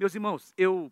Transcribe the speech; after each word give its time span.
Meus 0.00 0.14
irmãos, 0.14 0.54
eu 0.56 0.90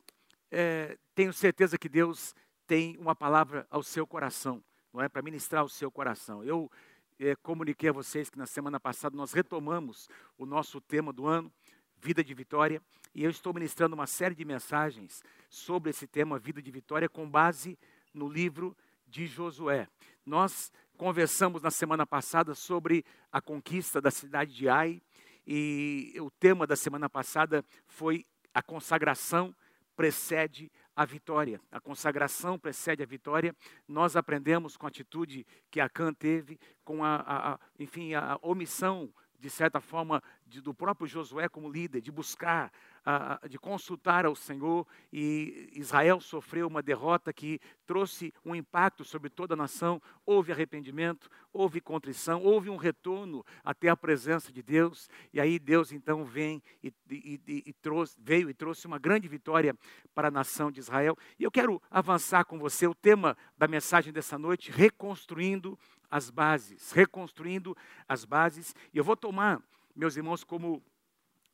é, 0.51 0.99
tenho 1.15 1.33
certeza 1.33 1.79
que 1.79 1.89
Deus 1.89 2.35
tem 2.67 2.95
uma 2.99 3.17
palavra 3.17 3.67
ao 3.71 3.83
seu 3.83 4.07
coração, 4.07 4.63
não 4.93 5.01
é? 5.01 5.09
Para 5.09 5.23
ministrar 5.23 5.63
ao 5.63 5.69
seu 5.71 5.91
coração. 5.91 6.45
Eu 6.45 6.71
é, 7.19 7.35
comuniquei 7.37 7.89
a 7.89 7.93
vocês 7.95 8.29
que 8.29 8.37
na 8.37 8.45
semana 8.45 8.79
passada 8.79 9.17
nós 9.17 9.33
retomamos 9.33 10.11
o 10.37 10.45
nosso 10.45 10.79
tema 10.79 11.11
do 11.11 11.27
ano, 11.27 11.51
Vida 11.97 12.23
de 12.23 12.35
Vitória, 12.35 12.83
e 13.15 13.25
eu 13.25 13.31
estou 13.31 13.55
ministrando 13.55 13.95
uma 13.95 14.07
série 14.07 14.35
de 14.35 14.45
mensagens 14.45 15.23
sobre 15.49 15.89
esse 15.89 16.07
tema, 16.07 16.39
Vida 16.39 16.61
de 16.61 16.71
Vitória, 16.71 17.09
com 17.09 17.27
base 17.27 17.79
no 18.13 18.29
livro 18.29 18.77
de 19.07 19.27
Josué. 19.27 19.89
Nós 20.27 20.71
conversamos 20.99 21.63
na 21.63 21.71
semana 21.71 22.07
passada 22.07 22.55
sobre 22.55 23.07
a 23.33 23.41
conquista 23.41 24.03
da 24.03 24.11
cidade 24.11 24.53
de 24.53 24.69
Ai, 24.69 25.01
e 25.47 26.13
o 26.21 26.31
tema 26.31 26.67
da 26.67 26.77
semana 26.77 27.09
passada 27.09 27.65
foi 27.87 28.27
a 28.55 28.63
consagração 28.63 29.55
precede 29.97 30.71
a 30.95 31.05
vitória. 31.05 31.61
A 31.71 31.81
consagração 31.81 32.59
precede 32.59 33.03
a 33.03 33.07
vitória. 33.07 33.55
Nós 33.87 34.17
aprendemos 34.17 34.77
com 34.77 34.87
a 34.87 34.89
atitude 34.89 35.47
que 35.71 35.81
Acã 35.81 36.13
teve, 36.13 36.59
com 36.85 37.05
a, 37.05 37.17
a, 37.17 37.55
a 37.55 37.59
enfim, 37.79 38.15
a 38.15 38.39
omissão 38.43 39.13
de 39.39 39.49
certa 39.49 39.81
forma, 39.81 40.23
de, 40.47 40.61
do 40.61 40.75
próprio 40.75 41.07
Josué 41.07 41.49
como 41.49 41.71
líder, 41.71 42.01
de 42.01 42.11
buscar, 42.11 42.73
uh, 43.07 43.49
de 43.49 43.59
consultar 43.59 44.27
ao 44.27 44.35
Senhor, 44.35 44.87
e 45.13 45.71
Israel 45.75 46.21
sofreu 46.21 46.67
uma 46.67 46.83
derrota 46.83 47.33
que 47.33 47.61
trouxe 47.87 48.33
um 48.45 48.55
impacto 48.55 49.05
sobre 49.05 49.31
toda 49.31 49.55
a 49.55 49.57
nação. 49.57 50.03
Houve 50.27 50.53
arrependimento, 50.53 51.31
houve 51.53 51.81
contrição, 51.81 52.43
houve 52.43 52.69
um 52.69 52.77
retorno 52.77 53.45
até 53.65 53.89
a 53.89 53.97
presença 53.97 54.53
de 54.53 54.63
Deus, 54.63 55.09
e 55.33 55.41
aí 55.41 55.59
Deus 55.59 55.93
então 55.93 56.25
vem 56.25 56.63
e, 56.83 56.93
e, 57.11 57.41
e, 57.47 57.63
e 57.67 57.73
trouxe, 57.75 58.17
veio 58.21 58.51
e 58.51 58.55
trouxe 58.55 58.87
uma 58.87 58.99
grande 58.99 59.29
vitória 59.29 59.77
para 60.15 60.29
a 60.29 60.33
nação 60.33 60.71
de 60.71 60.81
Israel. 60.81 61.17
E 61.39 61.45
eu 61.45 61.51
quero 61.51 61.81
avançar 61.91 62.45
com 62.45 62.59
você 62.59 62.87
o 62.87 62.95
tema 62.95 63.37
da 63.57 63.69
mensagem 63.69 64.13
dessa 64.13 64.37
noite, 64.37 64.71
reconstruindo 64.71 65.79
as 66.11 66.31
bases, 66.31 66.93
reconstruindo 66.93 67.77
as 68.09 68.25
bases. 68.25 68.75
E 68.93 68.99
eu 68.99 69.05
vou 69.05 69.17
tomar, 69.17 69.63
meus 69.95 70.17
irmãos, 70.17 70.45
como 70.45 70.83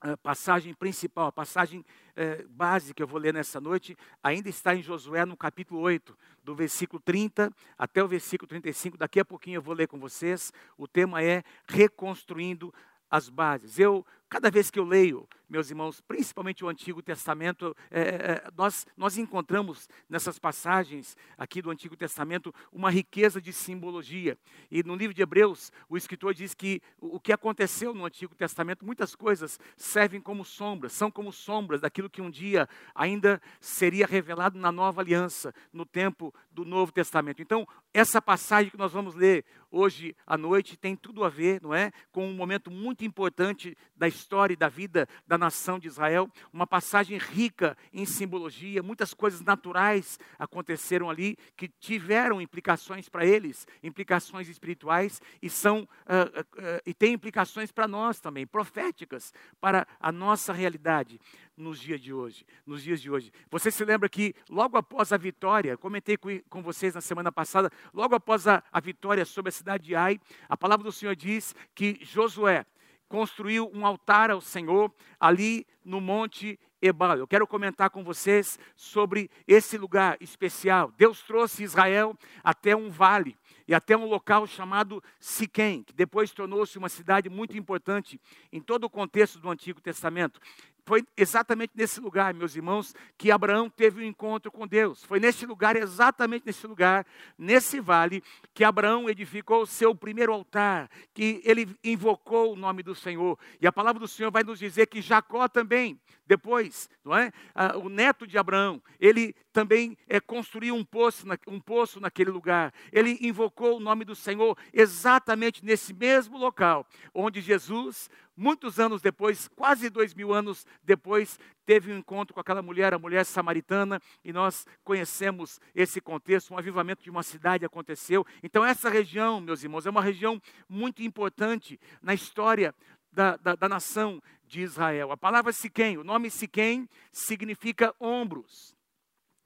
uh, 0.05 0.17
passagem 0.23 0.75
principal, 0.75 1.29
a 1.29 1.33
passagem 1.33 1.81
uh, 1.81 2.49
base 2.49 2.95
que 2.95 3.03
eu 3.03 3.07
vou 3.07 3.19
ler 3.19 3.33
nessa 3.33 3.61
noite, 3.61 3.97
ainda 4.23 4.49
está 4.49 4.75
em 4.75 4.83
Josué 4.83 5.25
no 5.25 5.37
capítulo 5.37 5.81
8, 5.81 6.17
do 6.43 6.55
versículo 6.55 7.01
30 7.01 7.53
até 7.79 8.03
o 8.03 8.09
versículo 8.09 8.49
35. 8.49 8.97
Daqui 8.97 9.21
a 9.21 9.25
pouquinho 9.25 9.57
eu 9.57 9.63
vou 9.63 9.75
ler 9.75 9.89
com 9.89 9.99
vocês. 9.99 10.53
O 10.77 10.87
tema 10.87 11.23
é 11.23 11.43
Reconstruindo 11.67 12.73
as 13.11 13.29
bases. 13.29 13.79
Eu, 13.79 14.05
cada 14.29 14.51
vez 14.51 14.71
que 14.71 14.79
eu 14.79 14.85
leio 14.85 15.29
meus 15.49 15.71
irmãos, 15.71 16.01
principalmente 16.01 16.65
o 16.65 16.69
Antigo 16.69 17.01
Testamento, 17.03 17.77
é, 17.91 18.01
é, 18.01 18.45
nós, 18.57 18.87
nós 18.97 19.17
encontramos 19.19 19.89
nessas 20.09 20.39
passagens 20.39 21.17
aqui 21.39 21.63
do 21.63 21.71
Antigo 21.71 21.97
Testamento 21.97 22.53
uma 22.73 22.91
riqueza 22.91 23.41
de 23.41 23.53
simbologia. 23.53 24.37
E 24.71 24.83
no 24.83 24.97
livro 24.97 25.15
de 25.15 25.23
Hebreus, 25.23 25.71
o 25.89 25.97
escritor 25.97 26.35
diz 26.35 26.55
que 26.55 26.83
o 26.99 27.21
que 27.21 27.33
aconteceu 27.33 27.95
no 27.95 28.05
Antigo 28.05 28.35
Testamento, 28.35 28.85
muitas 28.85 29.15
coisas 29.15 29.61
servem 29.77 30.21
como 30.21 30.45
sombras, 30.45 30.93
são 30.93 31.11
como 31.11 31.33
sombras 31.33 31.81
daquilo 31.81 32.11
que 32.11 32.23
um 32.23 32.31
dia 32.31 32.69
ainda 32.95 33.41
seria 33.61 34.07
revelado 34.07 34.59
na 34.59 34.73
nova 34.73 35.03
aliança, 35.03 35.55
no 35.73 35.87
tempo 35.87 36.35
do 36.51 36.65
Novo 36.65 36.91
Testamento. 36.91 37.43
Então, 37.43 37.69
essa 37.93 38.21
passagem 38.21 38.71
que 38.71 38.79
nós 38.79 38.93
vamos 38.93 39.15
ler 39.15 39.45
hoje 39.71 40.17
à 40.27 40.37
noite 40.37 40.77
tem 40.77 40.97
tudo 40.97 41.23
a 41.23 41.29
ver, 41.29 41.61
não 41.63 41.75
é, 41.75 41.93
com 42.11 42.27
um 42.27 42.35
momento 42.35 42.71
muito 42.71 43.05
importante 43.05 43.77
da 43.95 44.09
história 44.09 44.24
e 44.51 44.57
da 44.57 44.69
vida 44.69 45.09
da 45.27 45.37
nação 45.37 45.79
de 45.79 45.87
Israel, 45.87 46.29
uma 46.53 46.67
passagem 46.67 47.19
rica 47.19 47.77
em 47.93 48.05
simbologia, 48.05 48.83
muitas 48.83 49.13
coisas 49.13 49.41
naturais 49.41 50.19
aconteceram 50.39 51.11
ali 51.11 51.37
que 51.57 51.69
tiveram 51.69 52.41
implicações 52.41 53.09
para 53.09 53.27
eles, 53.27 53.67
implicações 53.83 54.49
espirituais 54.49 55.21
e 55.43 55.51
são 55.51 55.83
uh, 55.83 56.41
uh, 56.41 56.81
e 56.87 56.95
tem 56.95 57.13
implicações 57.13 57.71
para 57.71 57.87
nós 57.87 58.21
também, 58.21 58.47
proféticas 58.47 59.33
para 59.61 59.87
a 60.01 60.11
nossa 60.11 60.53
realidade 60.53 61.21
nos 61.57 61.79
dias 61.79 62.01
de 62.01 62.13
hoje, 62.13 62.45
nos 62.67 62.83
dias 62.83 63.01
de 63.01 63.11
hoje. 63.11 63.33
Você 63.51 63.71
se 63.71 63.85
lembra 63.85 64.09
que 64.09 64.35
logo 64.49 64.77
após 64.77 65.13
a 65.13 65.17
vitória, 65.17 65.77
comentei 65.77 66.17
com, 66.17 66.41
com 66.49 66.63
vocês 66.63 66.95
na 66.95 67.01
semana 67.01 67.31
passada, 67.31 67.71
logo 67.93 68.15
após 68.15 68.47
a, 68.47 68.63
a 68.73 68.81
vitória 68.81 69.25
sobre 69.25 69.51
a 69.51 69.53
cidade 69.53 69.85
de 69.85 69.95
Ai, 69.95 70.19
a 70.49 70.57
palavra 70.57 70.85
do 70.85 70.93
Senhor 70.93 71.15
diz 71.15 71.55
que 71.75 71.99
Josué 72.03 72.67
construiu 73.15 73.71
um 73.73 73.87
altar 73.87 74.29
ao 74.29 74.41
Senhor 74.41 74.93
ali 75.21 75.65
no 75.85 76.01
Monte 76.01 76.59
Ebal. 76.83 77.17
Eu 77.17 77.29
quero 77.29 77.47
comentar 77.47 77.89
com 77.89 78.03
vocês 78.03 78.59
sobre 78.75 79.31
esse 79.47 79.79
lugar 79.79 80.17
especial. 80.21 80.93
Deus 80.99 81.23
trouxe 81.23 81.63
Israel 81.63 82.19
até 82.43 82.75
um 82.75 82.91
vale 82.91 83.37
e 83.69 83.73
até 83.73 83.97
um 83.97 84.05
local 84.05 84.49
chamado 84.49 85.01
Siquém, 85.21 85.85
que 85.85 85.93
depois 85.93 86.33
tornou-se 86.33 86.77
uma 86.77 86.89
cidade 86.89 87.31
muito 87.31 87.57
importante 87.57 88.21
em 88.53 88.61
todo 88.61 88.83
o 88.83 88.91
contexto 88.91 89.39
do 89.39 89.49
Antigo 89.49 89.81
Testamento. 89.81 90.41
Foi 90.87 91.03
exatamente 91.17 91.73
nesse 91.75 91.99
lugar, 91.99 92.35
meus 92.35 92.55
irmãos, 92.55 92.95
que 93.17 93.31
Abraão 93.31 93.71
teve 93.71 94.03
um 94.03 94.07
encontro 94.07 94.53
com 94.53 94.67
Deus. 94.67 95.03
Foi 95.03 95.19
nesse 95.19 95.47
lugar, 95.47 95.77
exatamente 95.77 96.45
nesse 96.45 96.67
lugar, 96.67 97.07
nesse 97.39 97.81
vale, 97.81 98.23
que 98.53 98.63
Abraão 98.63 99.09
edificou 99.09 99.63
o 99.63 99.67
seu 99.67 99.95
primeiro 99.95 100.33
altar, 100.33 100.91
que 101.15 101.41
ele 101.43 101.75
invocou 101.83 102.53
o 102.53 102.57
nome 102.57 102.83
do 102.83 102.95
Senhor. 102.95 103.39
E 103.61 103.67
a 103.67 103.73
palavra 103.73 103.99
do 103.99 104.07
Senhor 104.07 104.31
vai 104.31 104.45
nos 104.45 104.59
dizer 104.59 104.87
que 104.87 105.01
Jacó 105.01 105.49
também, 105.49 105.99
depois, 106.27 106.91
não 107.03 107.17
é? 107.17 107.33
Ah, 107.55 107.79
o 107.79 107.89
neto 107.89 108.27
de 108.27 108.37
Abraão, 108.37 108.83
ele 109.01 109.35
também 109.55 109.97
é, 110.09 110.21
construiu 110.21 110.75
um 110.75 110.85
poço, 110.85 111.25
um 111.47 111.61
poço 111.61 112.01
naquele 112.01 112.31
lugar. 112.31 112.75
Ele 112.93 113.17
invocou 113.23 113.77
o 113.77 113.81
nome 113.81 114.05
do 114.05 114.15
Senhor 114.15 114.59
exatamente 114.73 115.65
nesse 115.65 115.95
mesmo 115.95 116.37
local, 116.37 116.87
onde 117.15 117.41
Jesus 117.41 118.11
muitos 118.37 118.79
anos 118.79 119.01
depois, 119.01 119.49
quase 119.49 119.89
dois 119.91 120.15
mil 120.15 120.33
anos 120.33 120.67
depois, 120.83 121.39
teve 121.65 121.93
um 121.93 121.99
encontro 121.99 122.35
com 122.35 122.41
aquela 122.41 122.63
mulher, 122.63 122.93
a 122.93 122.99
mulher 122.99 123.25
samaritana, 123.25 124.01
e 124.25 124.33
nós 124.33 124.67
conhecemos 124.83 125.61
esse 125.75 126.01
contexto. 126.01 126.53
Um 126.53 126.59
avivamento 126.59 127.03
de 127.03 127.11
uma 127.11 127.23
cidade 127.23 127.65
aconteceu. 127.65 128.27
Então, 128.43 128.65
essa 128.65 128.89
região, 128.89 129.41
meus 129.41 129.63
irmãos, 129.63 129.87
é 129.87 129.91
uma 129.91 130.03
região 130.03 130.41
muito 130.69 131.03
importante 131.03 131.79
na 132.03 132.15
história 132.15 132.75
da, 133.13 133.37
da, 133.37 133.55
da 133.55 133.69
nação 133.69 134.21
de 134.47 134.61
Israel. 134.61 135.13
A 135.13 135.17
palavra 135.17 135.53
Siquém, 135.53 135.97
o 135.97 136.05
nome 136.05 136.31
Siquém 136.31 136.89
significa 137.13 137.95
ombros. 137.99 138.75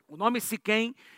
O 0.09 0.17
nome 0.17 0.41
Siquém 0.41 0.95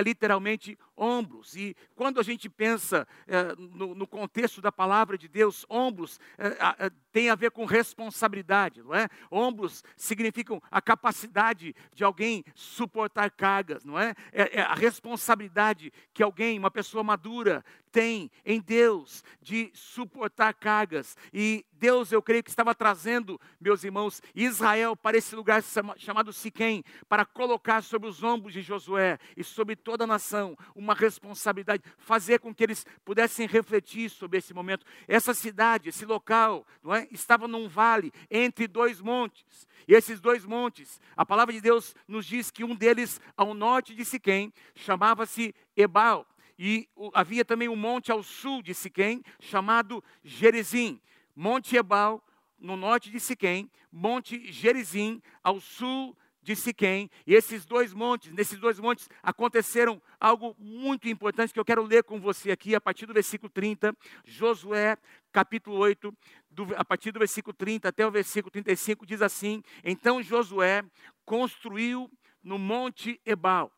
literalmente 0.00 0.78
ombros. 0.96 1.54
E 1.54 1.76
quando 1.94 2.18
a 2.18 2.22
gente 2.22 2.48
pensa 2.48 3.06
é, 3.26 3.54
no, 3.56 3.94
no, 3.94 4.06
contexto 4.06 4.62
da 4.62 4.72
palavra 4.72 5.18
de 5.18 5.28
Deus, 5.28 5.66
ombros 5.68 6.18
é, 6.38 6.46
é, 6.86 6.90
tem 7.12 7.28
a 7.28 7.34
ver 7.34 7.50
com 7.50 7.66
responsabilidade, 7.66 8.82
não 8.82 8.94
é? 8.94 9.08
Ombros 9.30 9.84
significam 9.94 10.60
a 10.70 10.80
capacidade 10.80 11.76
de 11.94 12.02
alguém 12.02 12.42
suportar 12.54 13.30
cargas, 13.30 13.84
não 13.84 13.98
é? 13.98 14.14
É, 14.32 14.60
é 14.60 14.62
a 14.62 14.74
responsabilidade 14.74 15.92
que 16.14 16.22
alguém, 16.22 16.58
uma 16.58 16.70
pessoa 16.70 17.04
madura, 17.04 17.62
tem 17.92 18.30
em 18.44 18.60
Deus 18.60 19.24
de 19.40 19.70
suportar 19.72 20.52
cargas. 20.52 21.16
E 21.32 21.64
Deus, 21.72 22.12
eu 22.12 22.22
creio 22.22 22.42
que 22.42 22.50
estava 22.50 22.74
trazendo, 22.74 23.40
meus 23.58 23.84
irmãos, 23.84 24.20
Israel 24.34 24.94
para 24.94 25.16
esse 25.16 25.34
lugar 25.34 25.62
chamado 25.96 26.32
Siquém, 26.32 26.84
para 27.08 27.24
colocar 27.24 27.82
sobre 27.82 28.08
os 28.08 28.22
ombros 28.22 28.52
de 28.52 28.60
Josué 28.60 29.18
e 29.36 29.44
sobre 29.44 29.76
toda 29.76 30.04
a 30.04 30.06
nação 30.06 30.56
uma 30.74 30.94
responsabilidade, 30.94 31.82
fazer 31.98 32.40
com 32.40 32.54
que 32.54 32.64
eles 32.64 32.84
pudessem 33.04 33.46
refletir 33.46 34.10
sobre 34.10 34.38
esse 34.38 34.52
momento. 34.52 34.84
Essa 35.08 35.32
cidade, 35.32 35.88
esse 35.88 36.04
local, 36.04 36.66
é? 36.94 37.08
estava 37.10 37.48
num 37.48 37.68
vale 37.68 38.12
entre 38.30 38.66
dois 38.66 39.00
montes. 39.00 39.66
E 39.88 39.94
esses 39.94 40.20
dois 40.20 40.44
montes, 40.44 41.00
a 41.16 41.24
palavra 41.24 41.54
de 41.54 41.60
Deus 41.60 41.94
nos 42.08 42.26
diz 42.26 42.50
que 42.50 42.64
um 42.64 42.74
deles, 42.74 43.20
ao 43.36 43.54
norte 43.54 43.94
de 43.94 44.04
Siquém, 44.04 44.52
chamava-se 44.74 45.54
Ebal. 45.76 46.26
E 46.58 46.88
havia 47.14 47.44
também 47.44 47.68
um 47.68 47.76
monte 47.76 48.10
ao 48.10 48.22
sul 48.22 48.62
de 48.62 48.74
Siquém, 48.74 49.22
chamado 49.38 50.02
Gerizim. 50.24 51.00
Monte 51.34 51.76
Ebal, 51.76 52.22
no 52.58 52.76
norte 52.76 53.10
de 53.10 53.20
Siquém, 53.20 53.70
Monte 53.92 54.50
Gerizim, 54.50 55.22
ao 55.42 55.60
sul 55.60 56.16
de 56.46 56.54
Siquém. 56.54 57.10
E 57.26 57.34
esses 57.34 57.66
dois 57.66 57.92
montes, 57.92 58.32
nesses 58.32 58.58
dois 58.60 58.78
montes, 58.78 59.10
aconteceram 59.20 60.00
algo 60.20 60.54
muito 60.58 61.08
importante 61.08 61.52
que 61.52 61.58
eu 61.58 61.64
quero 61.64 61.82
ler 61.82 62.04
com 62.04 62.20
você 62.20 62.52
aqui, 62.52 62.72
a 62.72 62.80
partir 62.80 63.04
do 63.04 63.12
versículo 63.12 63.50
30, 63.50 63.92
Josué, 64.24 64.96
capítulo 65.32 65.76
8, 65.76 66.16
do, 66.48 66.68
a 66.76 66.84
partir 66.84 67.10
do 67.10 67.18
versículo 67.18 67.52
30 67.52 67.88
até 67.88 68.06
o 68.06 68.12
versículo 68.12 68.52
35, 68.52 69.04
diz 69.04 69.20
assim: 69.20 69.60
Então 69.82 70.22
Josué 70.22 70.84
construiu 71.24 72.08
no 72.44 72.58
monte 72.60 73.20
Ebal 73.26 73.72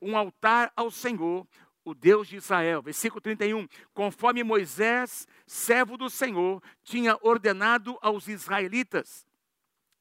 um 0.00 0.16
altar 0.16 0.72
ao 0.76 0.92
Senhor, 0.92 1.44
o 1.84 1.94
Deus 1.94 2.28
de 2.28 2.36
Israel. 2.36 2.80
Versículo 2.80 3.20
31. 3.20 3.66
Conforme 3.92 4.44
Moisés, 4.44 5.26
servo 5.46 5.96
do 5.96 6.08
Senhor, 6.08 6.62
tinha 6.84 7.18
ordenado 7.22 7.98
aos 8.00 8.28
israelitas. 8.28 9.26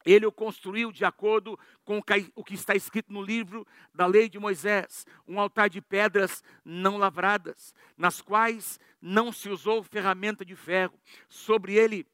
Ele 0.06 0.26
o 0.26 0.32
construiu 0.32 0.92
de 0.92 1.06
acordo 1.06 1.58
com 1.84 2.02
o 2.36 2.44
que 2.44 2.54
está 2.54 2.76
escrito 2.76 3.12
no 3.12 3.22
livro 3.22 3.66
da 3.94 4.06
lei 4.06 4.28
de 4.30 4.40
Moisés, 4.40 5.06
um 5.28 5.40
altar 5.40 5.70
de 5.70 5.82
pedras 5.82 6.44
não 6.64 6.98
lavradas, 6.98 7.74
nas 7.98 8.22
quais 8.22 8.80
não 9.02 9.32
se 9.32 9.50
usou 9.50 9.84
ferramenta 9.84 10.44
de 10.46 10.56
ferro. 10.56 11.00
Sobre 11.30 11.76
ele 11.76 12.06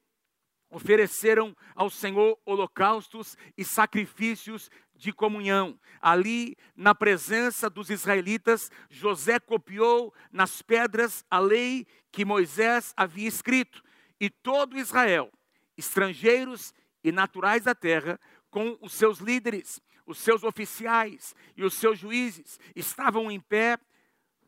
ofereceram 0.69 1.55
ao 1.75 1.89
Senhor 1.89 2.37
holocaustos 2.45 3.35
e 3.57 3.65
sacrifícios 3.65 4.69
de 4.95 5.11
comunhão. 5.11 5.79
Ali, 5.99 6.55
na 6.75 6.93
presença 6.93 7.69
dos 7.69 7.89
israelitas, 7.89 8.69
José 8.89 9.39
copiou 9.39 10.13
nas 10.31 10.61
pedras 10.61 11.25
a 11.29 11.39
lei 11.39 11.87
que 12.11 12.25
Moisés 12.25 12.93
havia 12.95 13.27
escrito, 13.27 13.81
e 14.19 14.29
todo 14.29 14.77
Israel, 14.77 15.31
estrangeiros 15.77 16.71
e 16.71 16.88
naturais 17.11 17.63
da 17.63 17.73
terra, 17.73 18.19
com 18.49 18.77
os 18.81 18.93
seus 18.93 19.19
líderes, 19.19 19.81
os 20.05 20.17
seus 20.17 20.43
oficiais 20.43 21.35
e 21.55 21.63
os 21.63 21.73
seus 21.73 21.99
juízes, 21.99 22.59
estavam 22.75 23.29
em 23.29 23.39
pé 23.39 23.77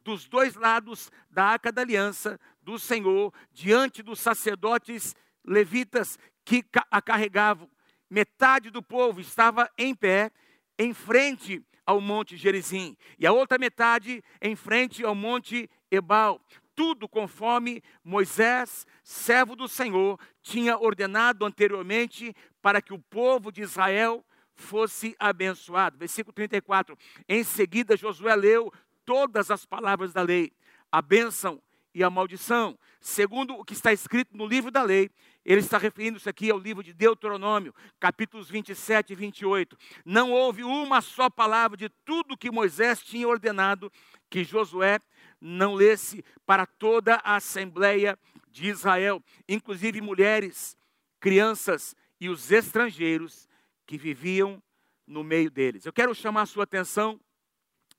dos 0.03 0.27
dois 0.27 0.55
lados 0.55 1.11
da 1.29 1.45
arca 1.45 1.71
da 1.71 1.81
aliança 1.81 2.39
do 2.61 2.77
Senhor, 2.79 3.33
diante 3.51 4.01
dos 4.01 4.19
sacerdotes 4.19 5.15
levitas 5.43 6.17
que 6.43 6.63
a 6.89 7.01
carregavam. 7.01 7.69
Metade 8.09 8.69
do 8.69 8.81
povo 8.81 9.21
estava 9.21 9.69
em 9.77 9.95
pé, 9.95 10.31
em 10.77 10.93
frente 10.93 11.63
ao 11.85 12.01
monte 12.01 12.37
Gerizim, 12.37 12.97
e 13.17 13.25
a 13.25 13.31
outra 13.31 13.57
metade 13.57 14.23
em 14.41 14.55
frente 14.55 15.03
ao 15.03 15.15
monte 15.15 15.69
Ebal 15.89 16.39
tudo 16.75 17.07
conforme 17.07 17.83
Moisés, 18.03 18.85
servo 19.03 19.55
do 19.55 19.67
Senhor, 19.67 20.19
tinha 20.41 20.77
ordenado 20.77 21.45
anteriormente 21.45 22.35
para 22.61 22.81
que 22.81 22.93
o 22.93 22.99
povo 22.99 23.51
de 23.51 23.61
Israel 23.61 24.25
fosse 24.55 25.15
abençoado. 25.19 25.97
Versículo 25.97 26.33
34. 26.33 26.97
Em 27.27 27.43
seguida, 27.43 27.97
Josué 27.97 28.35
leu 28.35 28.71
todas 29.05 29.51
as 29.51 29.65
palavras 29.65 30.13
da 30.13 30.21
lei, 30.21 30.51
a 30.91 31.01
bênção 31.01 31.61
e 31.93 32.03
a 32.03 32.09
maldição, 32.09 32.77
segundo 32.99 33.53
o 33.55 33.65
que 33.65 33.73
está 33.73 33.91
escrito 33.91 34.37
no 34.37 34.45
livro 34.45 34.71
da 34.71 34.83
lei. 34.83 35.09
Ele 35.43 35.59
está 35.59 35.77
referindo-se 35.77 36.29
aqui 36.29 36.51
ao 36.51 36.59
livro 36.59 36.83
de 36.83 36.93
Deuteronômio, 36.93 37.73
capítulos 37.99 38.47
27 38.49 39.11
e 39.11 39.15
28. 39.15 39.75
Não 40.05 40.31
houve 40.31 40.63
uma 40.63 41.01
só 41.01 41.29
palavra 41.29 41.75
de 41.75 41.89
tudo 42.05 42.37
que 42.37 42.51
Moisés 42.51 43.01
tinha 43.01 43.27
ordenado 43.27 43.91
que 44.29 44.43
Josué 44.43 44.99
não 45.41 45.73
lesse 45.73 46.23
para 46.45 46.67
toda 46.67 47.15
a 47.15 47.37
Assembleia 47.37 48.17
de 48.51 48.67
Israel, 48.67 49.21
inclusive 49.49 49.99
mulheres, 49.99 50.77
crianças 51.19 51.95
e 52.19 52.29
os 52.29 52.51
estrangeiros 52.51 53.49
que 53.87 53.97
viviam 53.97 54.61
no 55.07 55.23
meio 55.23 55.49
deles. 55.49 55.85
Eu 55.85 55.91
quero 55.91 56.13
chamar 56.13 56.43
a 56.43 56.45
sua 56.45 56.63
atenção 56.63 57.19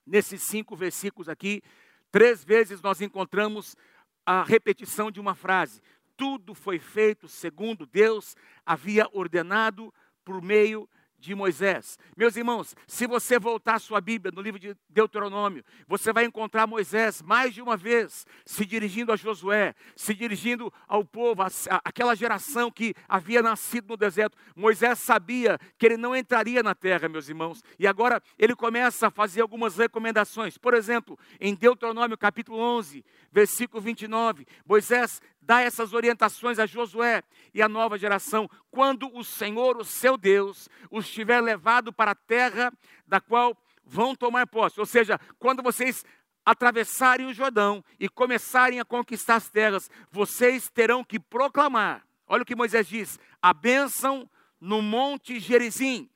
nesses 0.06 0.42
cinco 0.42 0.76
versículos 0.76 1.28
aqui. 1.28 1.62
Três 2.10 2.44
vezes 2.44 2.80
nós 2.80 3.00
encontramos 3.00 3.76
a 4.24 4.44
repetição 4.44 5.10
de 5.10 5.20
uma 5.20 5.34
frase: 5.34 5.82
Tudo 6.16 6.54
foi 6.54 6.78
feito 6.78 7.26
segundo 7.26 7.84
Deus 7.84 8.36
havia 8.64 9.08
ordenado 9.12 9.92
por 10.24 10.40
meio 10.40 10.88
de 10.88 11.01
de 11.22 11.34
Moisés. 11.36 11.98
Meus 12.16 12.36
irmãos, 12.36 12.74
se 12.86 13.06
você 13.06 13.38
voltar 13.38 13.76
a 13.76 13.78
sua 13.78 14.00
Bíblia 14.00 14.32
no 14.34 14.42
livro 14.42 14.58
de 14.58 14.76
Deuteronômio, 14.90 15.64
você 15.86 16.12
vai 16.12 16.24
encontrar 16.24 16.66
Moisés 16.66 17.22
mais 17.22 17.54
de 17.54 17.62
uma 17.62 17.76
vez 17.76 18.26
se 18.44 18.66
dirigindo 18.66 19.12
a 19.12 19.16
Josué, 19.16 19.74
se 19.94 20.12
dirigindo 20.14 20.72
ao 20.88 21.04
povo, 21.04 21.42
aquela 21.84 22.16
geração 22.16 22.70
que 22.70 22.92
havia 23.08 23.40
nascido 23.40 23.90
no 23.90 23.96
deserto. 23.96 24.36
Moisés 24.56 24.98
sabia 24.98 25.58
que 25.78 25.86
ele 25.86 25.96
não 25.96 26.14
entraria 26.14 26.62
na 26.62 26.74
terra, 26.74 27.08
meus 27.08 27.28
irmãos, 27.28 27.62
e 27.78 27.86
agora 27.86 28.20
ele 28.36 28.56
começa 28.56 29.06
a 29.06 29.10
fazer 29.10 29.42
algumas 29.42 29.76
recomendações. 29.76 30.58
Por 30.58 30.74
exemplo, 30.74 31.16
em 31.40 31.54
Deuteronômio 31.54 32.18
capítulo 32.18 32.58
11, 32.58 33.04
versículo 33.30 33.80
29, 33.80 34.44
Moisés 34.66 35.20
dá 35.42 35.60
essas 35.60 35.92
orientações 35.92 36.58
a 36.58 36.66
Josué 36.66 37.22
e 37.52 37.60
a 37.60 37.68
nova 37.68 37.98
geração. 37.98 38.48
Quando 38.70 39.10
o 39.14 39.24
Senhor, 39.24 39.76
o 39.76 39.84
seu 39.84 40.16
Deus, 40.16 40.68
os 40.90 41.10
tiver 41.10 41.40
levado 41.40 41.92
para 41.92 42.12
a 42.12 42.14
terra 42.14 42.72
da 43.06 43.20
qual 43.20 43.56
vão 43.84 44.14
tomar 44.14 44.46
posse, 44.46 44.78
ou 44.78 44.86
seja, 44.86 45.20
quando 45.38 45.62
vocês 45.62 46.04
atravessarem 46.44 47.26
o 47.26 47.34
Jordão 47.34 47.84
e 47.98 48.08
começarem 48.08 48.80
a 48.80 48.84
conquistar 48.84 49.36
as 49.36 49.48
terras, 49.48 49.90
vocês 50.10 50.70
terão 50.70 51.04
que 51.04 51.18
proclamar. 51.18 52.06
Olha 52.26 52.42
o 52.42 52.46
que 52.46 52.56
Moisés 52.56 52.86
diz: 52.86 53.18
a 53.40 53.52
bênção 53.52 54.28
no 54.60 54.80
monte 54.80 55.40
Gerizim 55.40 56.08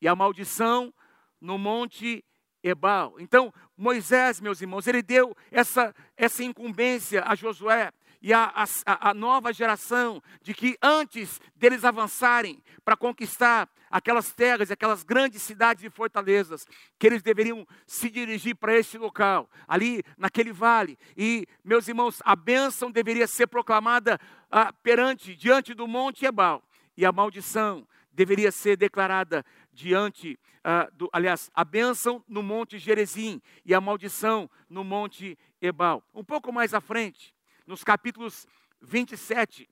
e 0.00 0.08
a 0.08 0.16
maldição 0.16 0.92
no 1.40 1.58
monte 1.58 2.24
Ebal. 2.62 3.16
Então, 3.18 3.52
Moisés, 3.76 4.40
meus 4.40 4.60
irmãos, 4.60 4.86
ele 4.86 5.02
deu 5.02 5.36
essa, 5.50 5.94
essa 6.16 6.44
incumbência 6.44 7.24
a 7.26 7.34
Josué 7.34 7.92
e 8.22 8.32
a, 8.32 8.64
a, 8.86 9.10
a 9.10 9.14
nova 9.14 9.52
geração 9.52 10.22
de 10.42 10.54
que 10.54 10.78
antes 10.80 11.40
deles 11.56 11.84
avançarem 11.84 12.62
para 12.84 12.96
conquistar 12.96 13.68
aquelas 13.90 14.32
terras, 14.32 14.70
aquelas 14.70 15.02
grandes 15.02 15.42
cidades 15.42 15.82
e 15.84 15.90
fortalezas, 15.90 16.64
que 16.98 17.06
eles 17.06 17.20
deveriam 17.20 17.66
se 17.86 18.08
dirigir 18.08 18.54
para 18.54 18.76
esse 18.76 18.96
local, 18.96 19.50
ali 19.66 20.02
naquele 20.16 20.52
vale. 20.52 20.96
E, 21.16 21.46
meus 21.64 21.88
irmãos, 21.88 22.20
a 22.24 22.36
bênção 22.36 22.90
deveria 22.90 23.26
ser 23.26 23.48
proclamada 23.48 24.18
ah, 24.50 24.72
perante, 24.72 25.34
diante 25.34 25.74
do 25.74 25.86
Monte 25.86 26.24
Ebal, 26.24 26.62
e 26.96 27.04
a 27.04 27.12
maldição 27.12 27.86
deveria 28.12 28.52
ser 28.52 28.76
declarada 28.76 29.44
diante, 29.72 30.38
ah, 30.62 30.88
do, 30.92 31.10
aliás, 31.12 31.50
a 31.54 31.64
bênção 31.64 32.24
no 32.28 32.42
Monte 32.42 32.78
Gerezim 32.78 33.42
e 33.64 33.74
a 33.74 33.80
maldição 33.80 34.48
no 34.70 34.84
Monte 34.84 35.36
Ebal. 35.60 36.02
Um 36.14 36.24
pouco 36.24 36.52
mais 36.52 36.72
à 36.72 36.80
frente, 36.80 37.34
nos 37.66 37.84
capítulos 37.84 38.46
27 38.80 39.68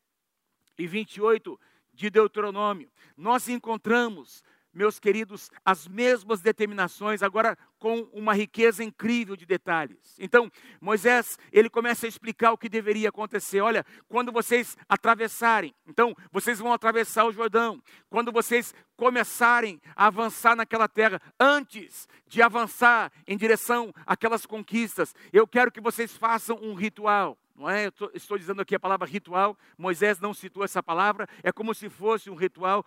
e 0.79 0.87
28 0.87 1.59
de 1.93 2.09
Deuteronômio, 2.09 2.91
nós 3.17 3.49
encontramos, 3.49 4.43
meus 4.73 4.99
queridos, 4.99 5.51
as 5.65 5.87
mesmas 5.87 6.41
determinações, 6.41 7.23
agora 7.23 7.59
com 7.79 8.03
uma 8.13 8.33
riqueza 8.33 8.85
incrível 8.85 9.37
de 9.37 9.45
detalhes. 9.45 10.17
Então, 10.19 10.51
Moisés, 10.81 11.37
ele 11.53 11.69
começa 11.69 12.07
a 12.07 12.09
explicar 12.09 12.53
o 12.53 12.59
que 12.59 12.69
deveria 12.69 13.09
acontecer. 13.09 13.61
Olha, 13.61 13.85
quando 14.09 14.31
vocês 14.31 14.77
atravessarem, 14.89 15.75
então, 15.87 16.15
vocês 16.31 16.59
vão 16.59 16.73
atravessar 16.73 17.25
o 17.25 17.33
Jordão. 17.33 17.83
Quando 18.09 18.31
vocês 18.31 18.75
começarem 18.97 19.81
a 19.97 20.07
avançar 20.07 20.55
naquela 20.55 20.89
terra, 20.89 21.21
antes 21.39 22.07
de 22.27 22.41
avançar 22.41 23.11
em 23.27 23.37
direção 23.37 23.93
àquelas 24.07 24.47
conquistas, 24.47 25.15
eu 25.33 25.47
quero 25.47 25.73
que 25.73 25.81
vocês 25.81 26.17
façam 26.17 26.57
um 26.63 26.75
ritual 26.75 27.37
não 27.61 27.69
é? 27.69 27.87
Eu 27.87 27.93
tô, 27.93 28.11
estou 28.15 28.39
dizendo 28.39 28.63
aqui 28.63 28.75
a 28.75 28.81
palavra 28.81 29.07
ritual, 29.07 29.57
Moisés 29.77 30.19
não 30.19 30.33
citou 30.33 30.65
essa 30.65 30.83
palavra, 30.83 31.29
é 31.43 31.53
como 31.53 31.75
se 31.75 31.91
fosse 31.91 32.31
um 32.31 32.35
ritual, 32.35 32.85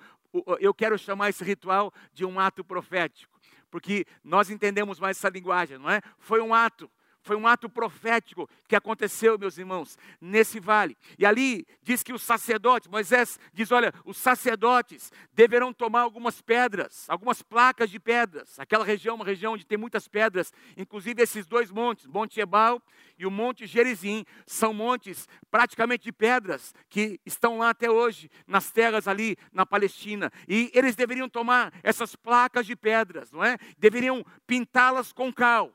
eu 0.59 0.73
quero 0.73 0.97
chamar 0.97 1.29
esse 1.29 1.43
ritual 1.43 1.93
de 2.11 2.25
um 2.25 2.39
ato 2.39 2.63
profético, 2.63 3.31
porque 3.69 4.05
nós 4.23 4.49
entendemos 4.49 4.99
mais 4.99 5.17
essa 5.17 5.29
linguagem, 5.29 5.77
não 5.77 5.89
é? 5.89 6.01
Foi 6.17 6.41
um 6.41 6.53
ato, 6.55 6.89
foi 7.23 7.37
um 7.37 7.47
ato 7.47 7.69
profético 7.69 8.49
que 8.67 8.75
aconteceu, 8.75 9.39
meus 9.39 9.57
irmãos, 9.57 9.97
nesse 10.19 10.59
vale. 10.59 10.97
E 11.17 11.25
ali 11.25 11.65
diz 11.81 12.03
que 12.03 12.13
os 12.13 12.21
sacerdotes, 12.21 12.89
Moisés 12.89 13.39
diz: 13.53 13.71
olha, 13.71 13.93
os 14.05 14.17
sacerdotes 14.17 15.11
deverão 15.33 15.73
tomar 15.73 16.01
algumas 16.01 16.41
pedras, 16.41 17.09
algumas 17.09 17.41
placas 17.41 17.89
de 17.89 17.99
pedras. 17.99 18.59
Aquela 18.59 18.83
região, 18.83 19.15
uma 19.15 19.25
região 19.25 19.53
onde 19.53 19.65
tem 19.65 19.77
muitas 19.77 20.07
pedras, 20.07 20.51
inclusive 20.75 21.21
esses 21.23 21.45
dois 21.45 21.71
montes, 21.71 22.05
Monte 22.05 22.39
Ebal 22.41 22.81
e 23.17 23.25
o 23.25 23.31
Monte 23.31 23.65
Gerizim, 23.65 24.25
são 24.45 24.73
montes 24.73 25.27
praticamente 25.49 26.03
de 26.03 26.11
pedras 26.11 26.73
que 26.89 27.19
estão 27.25 27.59
lá 27.59 27.69
até 27.69 27.89
hoje, 27.89 28.29
nas 28.45 28.69
terras 28.69 29.07
ali 29.07 29.37
na 29.53 29.65
Palestina. 29.65 30.31
E 30.47 30.69
eles 30.73 30.95
deveriam 30.95 31.29
tomar 31.29 31.73
essas 31.83 32.15
placas 32.15 32.65
de 32.65 32.75
pedras, 32.75 33.31
não 33.31 33.43
é? 33.43 33.57
Deveriam 33.77 34.25
pintá-las 34.45 35.13
com 35.13 35.31
cal 35.31 35.71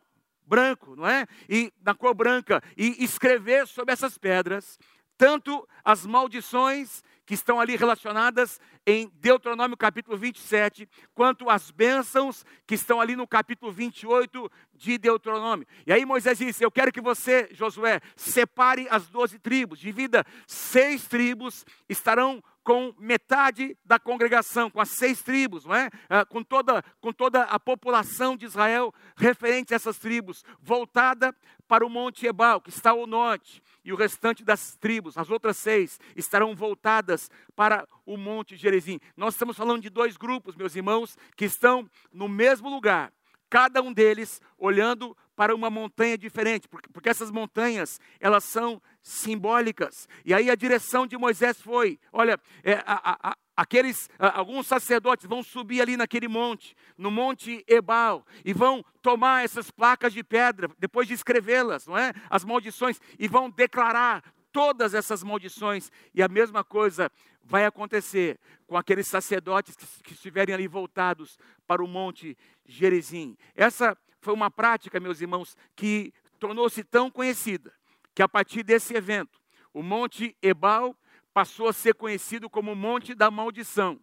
branco, 0.49 0.97
não 0.97 1.07
é? 1.07 1.27
E 1.49 1.73
na 1.85 1.95
cor 1.95 2.15
branca 2.15 2.63
e 2.77 3.05
escrever 3.05 3.67
sobre 3.67 3.93
essas 3.93 4.17
pedras 4.17 4.79
tanto 5.19 5.69
as 5.85 6.07
maldições 6.07 7.03
que 7.29 7.35
estão 7.35 7.61
ali 7.61 7.77
relacionadas 7.77 8.59
em 8.87 9.13
Deuteronômio 9.17 9.77
capítulo 9.77 10.17
27, 10.17 10.89
quanto 11.15 11.51
as 11.51 11.71
bênçãos 11.71 12.43
que 12.67 12.75
estão 12.75 13.03
ali 13.03 13.15
no 13.15 13.29
capítulo 13.29 13.71
28 13.71 14.51
de 14.73 14.97
Deuteronômio. 14.97 15.67
E 15.87 15.93
aí 15.93 16.07
Moisés 16.07 16.39
disse: 16.39 16.65
Eu 16.65 16.71
quero 16.71 16.91
que 16.91 17.03
você, 17.03 17.47
Josué, 17.53 18.01
separe 18.17 18.89
as 18.91 19.09
doze 19.09 19.39
tribos, 19.39 19.79
divida 19.79 20.25
seis 20.47 21.07
tribos, 21.07 21.67
estarão 21.87 22.43
com 22.65 22.95
metade 22.99 23.77
da 23.85 23.99
congregação, 23.99 24.71
com 24.71 24.81
as 24.81 24.89
seis 24.91 25.23
tribos, 25.23 25.67
não 25.67 25.75
é? 25.75 25.91
Ah, 26.09 26.25
com, 26.25 26.43
toda, 26.43 26.83
com 26.99 27.13
toda 27.13 27.43
a 27.43 27.61
população 27.61 28.39
de 28.39 28.47
Israel 28.47 28.93
referente 29.19 29.75
a 29.75 29.77
essas 29.77 29.99
tribos, 29.99 30.43
voltada 30.63 31.37
para 31.67 31.85
o 31.85 31.91
Monte 31.91 32.27
Ebal, 32.27 32.63
que 32.63 32.71
está 32.71 32.91
ao 32.91 33.07
norte, 33.07 33.63
e 33.85 33.93
o 33.93 33.97
restante 33.97 34.45
das 34.45 34.77
tribos, 34.77 35.17
as 35.17 35.31
outras 35.31 35.57
seis, 35.57 35.99
estarão 36.17 36.55
voltadas 36.55 37.31
para 37.55 37.87
o 38.05 38.17
Monte 38.17 38.57
Gerizim. 38.57 39.01
Nós 39.17 39.35
estamos 39.35 39.57
falando 39.57 39.83
de 39.83 39.91
dois 39.91 40.17
grupos, 40.17 40.57
meus 40.57 40.75
irmãos, 40.75 41.17
que 41.37 41.45
estão 41.45 41.89
no 42.13 42.29
mesmo 42.29 42.69
lugar, 42.69 43.13
cada 43.49 43.81
um 43.81 43.93
deles 43.93 44.41
olhando 44.59 45.17
para 45.35 45.55
uma 45.55 45.71
montanha 45.71 46.19
diferente, 46.19 46.69
porque, 46.69 46.89
porque 46.89 47.09
essas 47.09 47.31
montanhas, 47.31 48.01
elas 48.19 48.45
são 48.45 48.83
simbólicas. 49.01 50.09
E 50.25 50.35
aí 50.35 50.51
a 50.51 50.55
direção 50.55 51.07
de 51.07 51.17
Moisés 51.17 51.61
foi, 51.61 51.99
olha, 52.13 52.39
é, 52.65 52.75
a, 52.85 53.31
a, 53.31 53.37
aqueles, 53.59 54.09
alguns 54.21 54.69
sacerdotes 54.69 55.27
vão 55.27 55.43
subir 55.43 55.81
ali 55.81 55.97
naquele 55.97 56.29
monte, 56.29 56.77
no 56.97 57.11
monte 57.11 57.65
Ebal, 57.67 58.25
e 58.45 58.53
vão 58.53 58.85
tomar 59.03 59.45
essas 59.45 59.69
placas 59.69 60.13
de 60.13 60.23
pedra, 60.23 60.71
depois 60.79 61.09
de 61.09 61.15
escrevê-las, 61.15 61.85
não 61.85 61.99
é? 61.99 62.13
As 62.31 62.45
maldições, 62.45 63.01
e 63.19 63.27
vão 63.27 63.51
declarar 63.51 64.23
todas 64.53 64.95
essas 64.95 65.25
maldições, 65.25 65.91
e 66.15 66.23
a 66.23 66.29
mesma 66.29 66.63
coisa 66.63 67.11
vai 67.43 67.65
acontecer 67.65 68.39
com 68.65 68.77
aqueles 68.77 69.09
sacerdotes 69.09 69.75
que, 69.75 69.87
que 70.05 70.13
estiverem 70.13 70.55
ali 70.55 70.69
voltados 70.69 71.37
para 71.67 71.83
o 71.83 71.89
monte 71.89 72.39
Gerizim. 72.65 73.37
Essa 73.57 73.99
foi 74.21 74.35
uma 74.35 74.53
prática, 74.53 75.01
meus 75.01 75.21
irmãos, 75.21 75.57
que 75.75 76.15
tornou-se 76.39 76.85
tão 76.85 77.11
conhecida 77.11 77.75
que 78.15 78.23
a 78.23 78.29
partir 78.29 78.63
desse 78.63 78.95
evento, 78.95 79.41
o 79.75 79.83
Monte 79.83 80.37
Ebal 80.41 80.97
passou 81.39 81.69
a 81.69 81.73
ser 81.73 81.95
conhecido 81.95 82.51
como 82.51 82.75
Monte 82.75 83.15
da 83.15 83.31
Maldição 83.31 84.01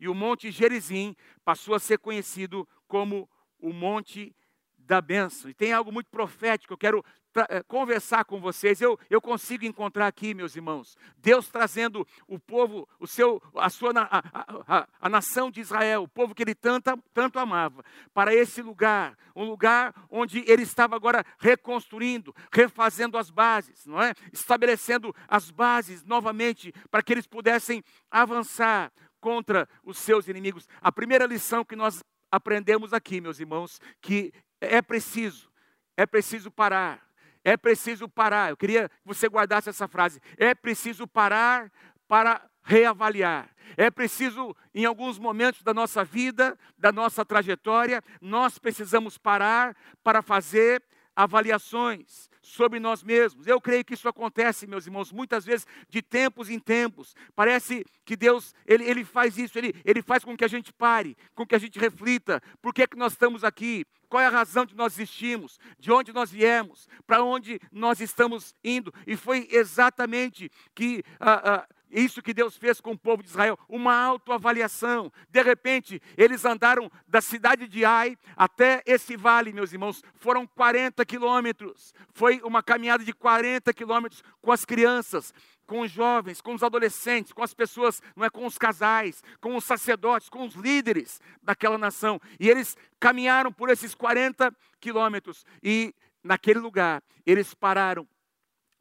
e 0.00 0.08
o 0.08 0.14
Monte 0.14 0.50
Gerizim 0.50 1.14
passou 1.44 1.74
a 1.74 1.78
ser 1.78 1.98
conhecido 1.98 2.66
como 2.86 3.28
o 3.58 3.74
Monte 3.74 4.34
da 4.78 4.98
Bênção. 4.98 5.50
E 5.50 5.54
tem 5.54 5.70
algo 5.70 5.92
muito 5.92 6.08
profético, 6.08 6.72
eu 6.72 6.78
quero 6.78 7.04
eh, 7.48 7.62
conversar 7.62 8.24
com 8.24 8.40
vocês. 8.40 8.80
Eu, 8.80 8.98
eu 9.10 9.20
consigo 9.20 9.64
encontrar 9.64 10.06
aqui, 10.06 10.34
meus 10.34 10.56
irmãos, 10.56 10.96
Deus 11.18 11.48
trazendo 11.48 12.06
o 12.26 12.38
povo, 12.38 12.88
o 12.98 13.06
seu, 13.06 13.42
a 13.54 13.68
sua 13.70 13.92
a, 13.96 14.18
a, 14.66 14.88
a, 15.00 15.08
nação 15.08 15.50
de 15.50 15.60
Israel, 15.60 16.02
o 16.02 16.08
povo 16.08 16.34
que 16.34 16.42
ele 16.42 16.54
tanto, 16.54 16.96
tanto 17.12 17.38
amava, 17.38 17.84
para 18.12 18.34
esse 18.34 18.62
lugar, 18.62 19.16
um 19.34 19.44
lugar 19.44 19.94
onde 20.10 20.44
ele 20.46 20.62
estava 20.62 20.96
agora 20.96 21.24
reconstruindo, 21.38 22.34
refazendo 22.52 23.16
as 23.16 23.30
bases, 23.30 23.86
não 23.86 24.00
é? 24.00 24.12
Estabelecendo 24.32 25.14
as 25.26 25.50
bases 25.50 26.04
novamente 26.04 26.72
para 26.90 27.02
que 27.02 27.12
eles 27.12 27.26
pudessem 27.26 27.82
avançar 28.10 28.92
contra 29.20 29.68
os 29.84 29.98
seus 29.98 30.28
inimigos. 30.28 30.68
A 30.80 30.92
primeira 30.92 31.26
lição 31.26 31.64
que 31.64 31.76
nós 31.76 32.02
aprendemos 32.30 32.92
aqui, 32.92 33.20
meus 33.20 33.40
irmãos, 33.40 33.80
que 34.00 34.32
é 34.60 34.82
preciso, 34.82 35.50
é 35.96 36.06
preciso 36.06 36.50
parar 36.50 37.07
é 37.44 37.56
preciso 37.56 38.08
parar. 38.08 38.50
Eu 38.50 38.56
queria 38.56 38.88
que 38.88 38.94
você 39.04 39.28
guardasse 39.28 39.68
essa 39.68 39.88
frase. 39.88 40.20
É 40.36 40.54
preciso 40.54 41.06
parar 41.06 41.70
para 42.06 42.42
reavaliar. 42.62 43.48
É 43.76 43.90
preciso, 43.90 44.54
em 44.74 44.84
alguns 44.84 45.18
momentos 45.18 45.62
da 45.62 45.72
nossa 45.72 46.04
vida, 46.04 46.58
da 46.76 46.90
nossa 46.90 47.24
trajetória, 47.24 48.02
nós 48.20 48.58
precisamos 48.58 49.18
parar 49.18 49.76
para 50.02 50.22
fazer 50.22 50.82
avaliações 51.18 52.30
sobre 52.40 52.78
nós 52.78 53.02
mesmos. 53.02 53.48
Eu 53.48 53.60
creio 53.60 53.84
que 53.84 53.94
isso 53.94 54.08
acontece, 54.08 54.68
meus 54.68 54.86
irmãos, 54.86 55.10
muitas 55.10 55.44
vezes 55.44 55.66
de 55.88 56.00
tempos 56.00 56.48
em 56.48 56.60
tempos. 56.60 57.16
Parece 57.34 57.84
que 58.04 58.16
Deus, 58.16 58.54
ele, 58.64 58.84
ele 58.84 59.04
faz 59.04 59.36
isso, 59.36 59.58
ele, 59.58 59.74
ele 59.84 60.00
faz 60.00 60.24
com 60.24 60.36
que 60.36 60.44
a 60.44 60.48
gente 60.48 60.72
pare, 60.72 61.16
com 61.34 61.44
que 61.44 61.56
a 61.56 61.58
gente 61.58 61.76
reflita. 61.76 62.40
Por 62.62 62.72
que, 62.72 62.82
é 62.82 62.86
que 62.86 62.96
nós 62.96 63.12
estamos 63.12 63.42
aqui? 63.42 63.84
Qual 64.08 64.22
é 64.22 64.26
a 64.26 64.30
razão 64.30 64.64
de 64.64 64.76
nós 64.76 64.94
existirmos? 64.94 65.58
De 65.76 65.90
onde 65.90 66.12
nós 66.12 66.30
viemos? 66.30 66.88
Para 67.04 67.24
onde 67.24 67.60
nós 67.72 68.00
estamos 68.00 68.54
indo? 68.62 68.94
E 69.04 69.16
foi 69.16 69.48
exatamente 69.50 70.48
que 70.72 71.02
ah, 71.18 71.42
ah, 71.44 71.68
isso 71.90 72.22
que 72.22 72.34
Deus 72.34 72.56
fez 72.56 72.80
com 72.80 72.92
o 72.92 72.98
povo 72.98 73.22
de 73.22 73.28
Israel, 73.28 73.58
uma 73.68 73.94
autoavaliação. 73.94 75.12
De 75.28 75.42
repente, 75.42 76.00
eles 76.16 76.44
andaram 76.44 76.90
da 77.06 77.20
cidade 77.20 77.66
de 77.66 77.84
Ai 77.84 78.16
até 78.36 78.82
esse 78.86 79.16
vale, 79.16 79.52
meus 79.52 79.72
irmãos. 79.72 80.02
Foram 80.14 80.46
40 80.46 81.04
quilômetros. 81.04 81.94
Foi 82.12 82.40
uma 82.42 82.62
caminhada 82.62 83.04
de 83.04 83.12
40 83.12 83.72
quilômetros 83.72 84.22
com 84.40 84.52
as 84.52 84.64
crianças, 84.64 85.32
com 85.66 85.80
os 85.80 85.90
jovens, 85.90 86.40
com 86.40 86.54
os 86.54 86.62
adolescentes, 86.62 87.32
com 87.32 87.42
as 87.42 87.52
pessoas, 87.52 88.02
não 88.16 88.24
é 88.24 88.30
com 88.30 88.46
os 88.46 88.56
casais, 88.56 89.22
com 89.40 89.54
os 89.54 89.64
sacerdotes, 89.64 90.28
com 90.28 90.46
os 90.46 90.54
líderes 90.54 91.20
daquela 91.42 91.76
nação. 91.76 92.18
E 92.40 92.48
eles 92.48 92.76
caminharam 92.98 93.52
por 93.52 93.68
esses 93.68 93.94
40 93.94 94.50
quilômetros 94.80 95.44
e 95.62 95.94
naquele 96.24 96.58
lugar 96.58 97.02
eles 97.24 97.54
pararam 97.54 98.08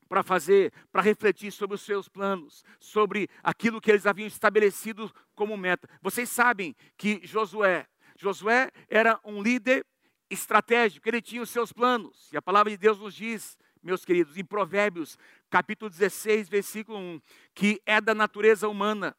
para 0.08 0.24
fazer, 0.24 0.74
para 0.92 1.02
refletir 1.02 1.52
sobre 1.52 1.76
os 1.76 1.82
seus 1.82 2.08
planos, 2.08 2.64
sobre 2.80 3.30
aquilo 3.44 3.82
que 3.82 3.92
eles 3.92 4.06
haviam 4.06 4.28
estabelecido 4.28 5.14
como 5.36 5.58
meta. 5.58 5.90
Vocês 6.02 6.30
sabem 6.30 6.76
que 6.98 7.20
Josué, 7.24 7.88
Josué 8.16 8.72
era 8.90 9.20
um 9.24 9.42
líder 9.42 9.86
estratégico, 10.30 11.08
ele 11.08 11.22
tinha 11.22 11.42
os 11.42 11.50
seus 11.50 11.72
planos. 11.72 12.30
E 12.32 12.38
a 12.38 12.42
palavra 12.42 12.72
de 12.72 12.78
Deus 12.78 13.00
nos 13.00 13.14
diz, 13.14 13.58
meus 13.82 14.04
queridos, 14.04 14.38
em 14.38 14.46
Provérbios, 14.46 15.18
capítulo 15.50 15.90
16, 15.90 16.50
versículo 16.50 16.98
1, 16.98 17.22
que 17.54 17.82
é 17.86 18.02
da 18.02 18.14
natureza 18.14 18.68
humana 18.68 19.16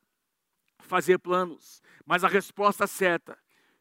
fazer 0.80 1.18
planos, 1.18 1.83
mas 2.07 2.25
a 2.25 2.28
resposta 2.28 2.87
certa 2.87 3.38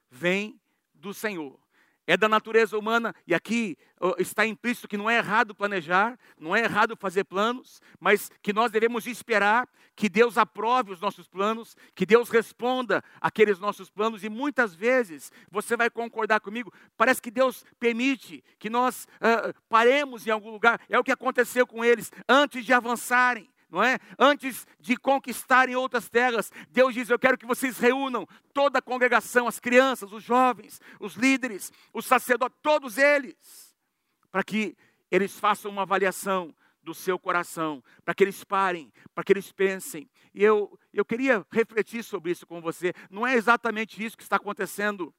vem 0.10 0.60
do 0.94 1.14
Senhor 1.14 1.67
é 2.08 2.16
da 2.16 2.30
natureza 2.30 2.78
humana, 2.78 3.14
e 3.28 3.36
aqui 3.36 3.78
está 4.18 4.46
implícito 4.46 4.88
que 4.88 4.96
não 4.96 5.10
é 5.10 5.18
errado 5.18 5.54
planejar, 5.54 6.18
não 6.40 6.56
é 6.56 6.62
errado 6.64 6.96
fazer 6.96 7.26
planos, 7.26 7.82
mas 8.00 8.32
que 8.42 8.54
nós 8.54 8.72
devemos 8.72 9.06
esperar 9.06 9.68
que 9.96 10.08
Deus 10.08 10.38
aprove 10.38 10.94
os 10.94 11.02
nossos 11.02 11.28
planos, 11.28 11.76
que 11.94 12.06
Deus 12.06 12.30
responda 12.30 13.04
aqueles 13.20 13.60
nossos 13.60 13.90
planos, 13.90 14.24
e 14.24 14.30
muitas 14.30 14.74
vezes, 14.74 15.32
você 15.52 15.76
vai 15.76 15.90
concordar 15.90 16.40
comigo, 16.40 16.72
parece 16.96 17.22
que 17.22 17.32
Deus 17.32 17.66
permite 17.80 18.44
que 18.58 18.70
nós 18.70 19.06
uh, 19.16 19.54
paremos 19.68 20.26
em 20.26 20.32
algum 20.32 20.52
lugar, 20.52 20.80
é 20.88 20.98
o 20.98 21.04
que 21.04 21.12
aconteceu 21.12 21.68
com 21.68 21.84
eles, 21.84 22.12
antes 22.30 22.64
de 22.64 22.72
avançarem 22.72 23.50
não 23.70 23.84
é? 23.84 24.00
Antes 24.18 24.66
de 24.80 24.96
conquistarem 24.96 25.76
outras 25.76 26.10
terras, 26.10 26.52
Deus 26.70 26.94
diz: 26.94 27.10
Eu 27.10 27.20
quero 27.20 27.38
que 27.38 27.46
vocês 27.46 27.78
reúnam 27.78 28.28
toda 28.54 28.80
a 28.80 28.82
congregação, 28.82 29.48
as 29.48 29.60
crianças, 29.60 30.12
os 30.14 30.24
jovens, 30.24 30.80
os 31.00 31.16
líderes, 31.16 31.72
os 31.94 32.06
sacerdotes, 32.06 32.58
todos 32.62 32.98
eles, 32.98 33.76
para 34.32 34.44
que 34.44 34.78
eles 35.12 35.38
façam 35.38 35.70
uma 35.70 35.82
avaliação 35.82 36.56
do 36.82 36.94
seu 36.94 37.20
coração, 37.20 37.84
para 38.06 38.16
que 38.16 38.24
eles 38.24 38.44
parem, 38.46 38.92
para 39.14 39.24
que 39.24 39.34
eles 39.34 39.52
pensem. 39.52 40.10
E 40.34 40.42
eu, 40.42 40.80
eu 40.94 41.04
queria 41.04 41.46
refletir 41.52 42.02
sobre 42.02 42.32
isso 42.32 42.48
com 42.48 42.62
você. 42.62 42.94
Não 43.10 43.28
é 43.28 43.36
exatamente 43.36 44.04
isso 44.04 44.16
que 44.16 44.24
está 44.24 44.38
acontecendo 44.38 45.14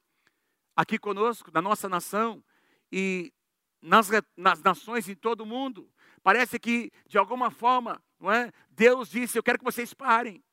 aqui 0.75 0.97
conosco, 0.97 1.51
na 1.53 1.61
nossa 1.61 1.87
nação 1.87 2.43
e 2.91 3.31
nas, 3.79 4.09
nas 4.35 4.61
nações 4.63 5.07
em 5.07 5.15
todo 5.15 5.41
o 5.41 5.45
mundo. 5.45 5.87
Parece 6.23 6.57
que, 6.57 6.91
de 7.07 7.19
alguma 7.19 7.51
forma, 7.51 8.01
não 8.19 8.31
é? 8.31 8.51
Deus 8.69 9.09
disse: 9.09 9.37
Eu 9.37 9.43
quero 9.43 9.59
que 9.59 9.65
vocês 9.65 9.93
parem. 9.93 10.43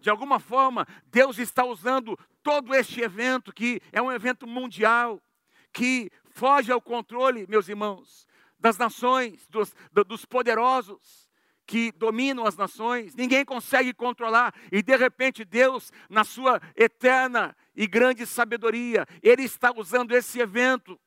De 0.00 0.08
alguma 0.10 0.38
forma, 0.38 0.86
Deus 1.06 1.38
está 1.38 1.64
usando 1.64 2.18
todo 2.42 2.74
este 2.74 3.00
evento, 3.00 3.52
que 3.52 3.80
é 3.90 4.00
um 4.00 4.12
evento 4.12 4.46
mundial, 4.46 5.20
que 5.72 6.10
foge 6.30 6.70
ao 6.70 6.80
controle, 6.80 7.46
meus 7.48 7.68
irmãos, 7.68 8.26
das 8.58 8.78
nações, 8.78 9.46
dos, 9.48 9.74
dos 10.06 10.24
poderosos 10.24 11.28
que 11.68 11.92
dominam 11.92 12.46
as 12.46 12.56
nações, 12.56 13.14
ninguém 13.14 13.44
consegue 13.44 13.92
controlar, 13.92 14.54
e 14.72 14.82
de 14.82 14.96
repente 14.96 15.44
Deus, 15.44 15.92
na 16.08 16.24
sua 16.24 16.62
eterna 16.74 17.54
e 17.76 17.86
grande 17.86 18.24
sabedoria, 18.24 19.06
Ele 19.22 19.42
está 19.42 19.70
usando 19.76 20.12
esse 20.12 20.40
evento 20.40 20.98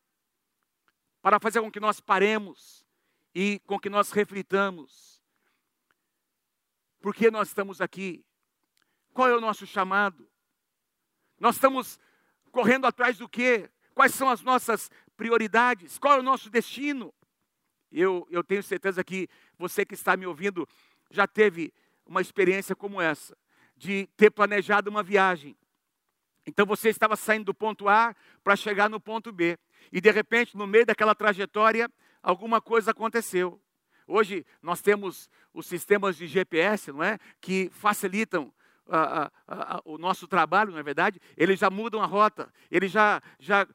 para 1.19 1.39
fazer 1.39 1.61
com 1.61 1.71
que 1.71 1.79
nós 1.79 1.99
paremos 1.99 2.85
e 3.33 3.59
com 3.65 3.79
que 3.79 3.89
nós 3.89 4.11
reflitamos. 4.11 5.10
Por 7.01 7.15
que 7.15 7.31
nós 7.31 7.47
estamos 7.47 7.81
aqui? 7.81 8.23
Qual 9.11 9.27
é 9.27 9.35
o 9.35 9.41
nosso 9.41 9.65
chamado? 9.65 10.29
Nós 11.39 11.55
estamos 11.55 11.99
correndo 12.51 12.85
atrás 12.85 13.17
do 13.17 13.27
quê? 13.27 13.69
Quais 13.95 14.13
são 14.13 14.29
as 14.29 14.41
nossas 14.41 14.89
prioridades? 15.17 15.97
Qual 15.97 16.13
é 16.13 16.19
o 16.19 16.23
nosso 16.23 16.49
destino? 16.49 17.13
Eu, 17.91 18.27
eu 18.29 18.43
tenho 18.43 18.61
certeza 18.61 19.03
que 19.03 19.27
você 19.57 19.83
que 19.83 19.95
está 19.95 20.15
me 20.15 20.27
ouvindo 20.27 20.67
já 21.09 21.27
teve 21.27 21.73
uma 22.05 22.21
experiência 22.21 22.75
como 22.75 23.01
essa, 23.01 23.35
de 23.75 24.07
ter 24.15 24.29
planejado 24.29 24.89
uma 24.89 25.01
viagem. 25.01 25.57
Então 26.45 26.65
você 26.65 26.89
estava 26.89 27.15
saindo 27.15 27.45
do 27.45 27.53
ponto 27.53 27.89
A 27.89 28.15
para 28.43 28.55
chegar 28.55 28.89
no 28.89 28.99
ponto 28.99 29.31
B. 29.31 29.57
E 29.91 29.99
de 29.99 30.11
repente, 30.11 30.55
no 30.55 30.67
meio 30.67 30.85
daquela 30.85 31.15
trajetória, 31.15 31.89
alguma 32.21 32.61
coisa 32.61 32.91
aconteceu. 32.91 33.61
Hoje 34.07 34.45
nós 34.61 34.81
temos 34.81 35.29
os 35.53 35.65
sistemas 35.65 36.15
de 36.15 36.27
GPS, 36.27 36.91
não 36.91 37.03
é, 37.03 37.17
que 37.39 37.69
facilitam 37.73 38.51
a, 38.87 39.23
a, 39.23 39.31
a, 39.47 39.81
o 39.85 39.97
nosso 39.97 40.27
trabalho, 40.27 40.71
não 40.71 40.79
é 40.79 40.83
verdade, 40.83 41.21
eles 41.37 41.59
já 41.59 41.69
mudam 41.69 42.01
a 42.01 42.05
rota, 42.05 42.51
eles 42.69 42.91
já, 42.91 43.21
já 43.39 43.67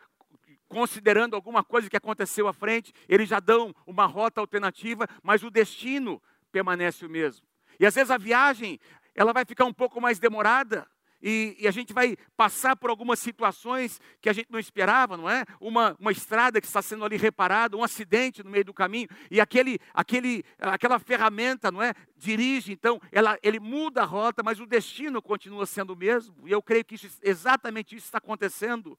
considerando 0.69 1.35
alguma 1.35 1.63
coisa 1.65 1.89
que 1.89 1.97
aconteceu 1.97 2.49
à 2.49 2.53
frente, 2.53 2.93
eles 3.09 3.29
já 3.29 3.41
dão 3.41 3.75
uma 3.87 4.07
rota 4.07 4.41
alternativa, 4.41 5.07
mas 5.23 5.43
o 5.43 5.51
destino 5.51 6.23
permanece 6.51 7.05
o 7.07 7.11
mesmo. 7.11 7.47
E 7.79 7.87
às 7.87 7.95
vezes 7.95 8.11
a 8.11 8.19
viagem, 8.19 8.81
ela 9.15 9.33
vai 9.33 9.45
ficar 9.45 9.65
um 9.65 9.73
pouco 9.73 10.01
mais 10.01 10.19
demorada, 10.19 10.87
e, 11.23 11.57
e, 11.59 11.67
a 11.67 11.71
gente 11.71 11.93
vai 11.93 12.17
passar 12.37 12.77
por 12.77 12.91
algumas 12.91 13.19
situações 13.19 14.01
que 14.21 14.29
a 14.29 14.33
gente 14.33 14.51
não 14.51 14.59
esperava, 14.59 15.17
não 15.17 15.29
é? 15.29 15.45
Uma, 15.61 15.97
uma 15.99 16.13
estrada 16.13 16.61
que 16.61 16.67
está 16.67 16.83
sendo 16.83 17.05
ali 17.05 17.17
reparada, 17.17 17.77
um 17.77 17.83
acidente 17.83 18.43
no 18.43 18.51
meio 18.51 18.65
do 18.65 18.75
caminho, 18.75 19.09
e 19.31 19.41
aquele, 19.41 19.79
aquele, 19.95 20.45
aquela 20.59 20.99
ferramenta, 20.99 21.71
não 21.71 21.83
é? 21.83 21.95
Dirige, 22.17 22.73
então, 22.73 23.01
ela, 23.11 23.39
ele 23.43 23.59
muda 23.59 24.03
a 24.03 24.05
rota, 24.05 24.43
mas 24.43 24.61
o 24.61 24.67
destino 24.67 25.23
continua 25.23 25.67
sendo 25.67 25.93
o 25.93 25.97
mesmo. 25.97 26.47
E 26.47 26.53
eu 26.53 26.63
creio 26.63 26.85
que 26.85 26.95
isso, 26.95 27.19
exatamente 27.23 27.97
isso 27.97 28.07
está 28.07 28.19
acontecendo 28.19 28.99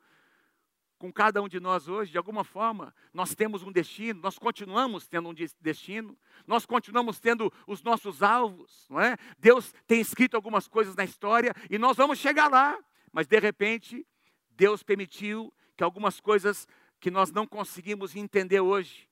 com 0.97 1.11
cada 1.13 1.41
um 1.41 1.47
de 1.47 1.59
nós 1.59 1.87
hoje, 1.87 2.11
de 2.11 2.17
alguma 2.17 2.43
forma, 2.43 2.93
nós 3.13 3.35
temos 3.35 3.61
um 3.63 3.71
destino, 3.71 4.19
nós 4.21 4.37
continuamos 4.37 5.07
tendo 5.07 5.29
um 5.29 5.33
destino, 5.61 6.17
nós 6.45 6.65
continuamos 6.65 7.19
tendo 7.19 7.53
os 7.67 7.83
nossos 7.83 8.23
alvos, 8.23 8.87
não 8.89 8.99
é? 8.99 9.15
Deus 9.37 9.73
tem 9.85 10.01
escrito 10.01 10.35
algumas 10.35 10.67
coisas 10.67 10.95
na 10.95 11.03
história 11.03 11.53
e 11.69 11.77
nós 11.77 11.97
vamos 11.97 12.17
chegar 12.17 12.49
lá, 12.49 12.77
mas 13.11 13.27
de 13.27 13.39
repente, 13.39 14.05
Deus 14.51 14.81
permitiu 14.81 15.53
que 15.75 15.83
algumas 15.83 16.19
coisas 16.19 16.67
que 16.99 17.11
nós 17.11 17.31
não 17.31 17.45
conseguimos 17.45 18.15
entender 18.15 18.59
hoje, 18.59 19.07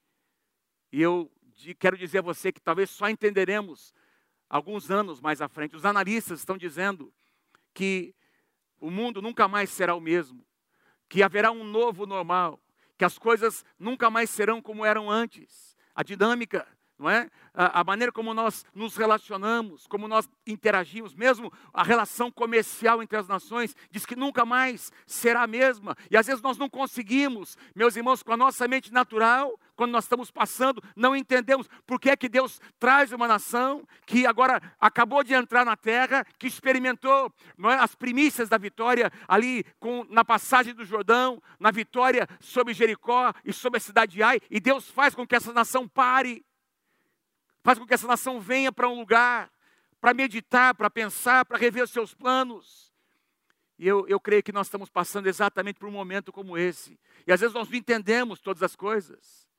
e 0.91 1.01
eu 1.01 1.31
quero 1.79 1.97
dizer 1.97 2.19
a 2.19 2.23
você 2.23 2.51
que 2.51 2.59
talvez 2.59 2.89
só 2.89 3.07
entenderemos 3.07 3.93
alguns 4.49 4.89
anos 4.89 5.21
mais 5.21 5.41
à 5.41 5.47
frente. 5.47 5.75
Os 5.75 5.85
analistas 5.85 6.39
estão 6.39 6.57
dizendo 6.57 7.13
que 7.73 8.15
o 8.79 8.89
mundo 8.89 9.21
nunca 9.21 9.47
mais 9.47 9.69
será 9.69 9.93
o 9.93 10.01
mesmo 10.01 10.45
que 11.09 11.23
haverá 11.23 11.51
um 11.51 11.63
novo 11.63 12.05
normal, 12.05 12.59
que 12.97 13.05
as 13.05 13.17
coisas 13.17 13.63
nunca 13.77 14.09
mais 14.09 14.29
serão 14.29 14.61
como 14.61 14.85
eram 14.85 15.09
antes. 15.09 15.75
A 15.93 16.03
dinâmica, 16.03 16.67
não 16.97 17.09
é? 17.09 17.29
A, 17.53 17.81
a, 17.81 17.83
maneira 17.83 18.11
como 18.11 18.33
nós 18.33 18.65
nos 18.73 18.95
relacionamos, 18.95 19.85
como 19.87 20.07
nós 20.07 20.29
interagimos, 20.45 21.13
mesmo 21.13 21.51
a 21.73 21.83
relação 21.83 22.31
comercial 22.31 23.03
entre 23.03 23.17
as 23.17 23.27
nações, 23.27 23.75
diz 23.91 24.05
que 24.05 24.15
nunca 24.15 24.45
mais 24.45 24.91
será 25.05 25.43
a 25.43 25.47
mesma. 25.47 25.95
E 26.09 26.17
às 26.17 26.27
vezes 26.27 26.41
nós 26.41 26.57
não 26.57 26.69
conseguimos, 26.69 27.57
meus 27.75 27.95
irmãos, 27.95 28.23
com 28.23 28.33
a 28.33 28.37
nossa 28.37 28.67
mente 28.67 28.91
natural, 28.91 29.59
quando 29.75 29.91
nós 29.91 30.05
estamos 30.05 30.31
passando, 30.31 30.81
não 30.95 31.15
entendemos 31.15 31.67
por 31.85 31.99
que 31.99 32.09
é 32.09 32.15
que 32.15 32.29
Deus 32.29 32.59
traz 32.79 33.11
uma 33.11 33.27
nação 33.27 33.87
que 34.05 34.25
agora 34.25 34.61
acabou 34.79 35.23
de 35.23 35.33
entrar 35.33 35.65
na 35.65 35.75
terra, 35.75 36.25
que 36.37 36.47
experimentou 36.47 37.33
é, 37.65 37.73
as 37.75 37.95
primícias 37.95 38.49
da 38.49 38.57
vitória 38.57 39.11
ali 39.27 39.63
com, 39.79 40.05
na 40.09 40.23
passagem 40.23 40.73
do 40.73 40.85
Jordão, 40.85 41.41
na 41.59 41.71
vitória 41.71 42.27
sobre 42.39 42.73
Jericó 42.73 43.33
e 43.43 43.51
sobre 43.51 43.77
a 43.77 43.81
cidade 43.81 44.13
de 44.13 44.23
Ai, 44.23 44.39
e 44.49 44.59
Deus 44.59 44.89
faz 44.89 45.13
com 45.13 45.25
que 45.27 45.35
essa 45.35 45.51
nação 45.51 45.87
pare, 45.87 46.45
faz 47.63 47.77
com 47.77 47.85
que 47.85 47.93
essa 47.93 48.07
nação 48.07 48.39
venha 48.39 48.71
para 48.71 48.87
um 48.87 48.99
lugar 48.99 49.49
para 50.05 50.13
meditar, 50.13 50.75
para 50.75 50.87
pensar, 50.87 51.45
para 51.45 51.57
rever 51.57 51.83
os 51.83 51.89
seus 51.89 52.13
planos. 52.13 52.93
E 53.79 53.87
eu, 53.87 54.07
eu 54.07 54.19
creio 54.19 54.43
que 54.43 54.51
nós 54.51 54.67
estamos 54.67 54.87
passando 54.87 55.25
exatamente 55.25 55.79
por 55.79 55.89
um 55.89 55.91
momento 55.91 56.31
como 56.31 56.55
esse. 56.55 56.99
E 57.25 57.33
às 57.33 57.41
vezes 57.41 57.55
nós 57.55 57.67
não 57.67 57.75
entendemos 57.75 58.39
todas 58.39 58.61
as 58.61 58.75
coisas. 58.75 59.49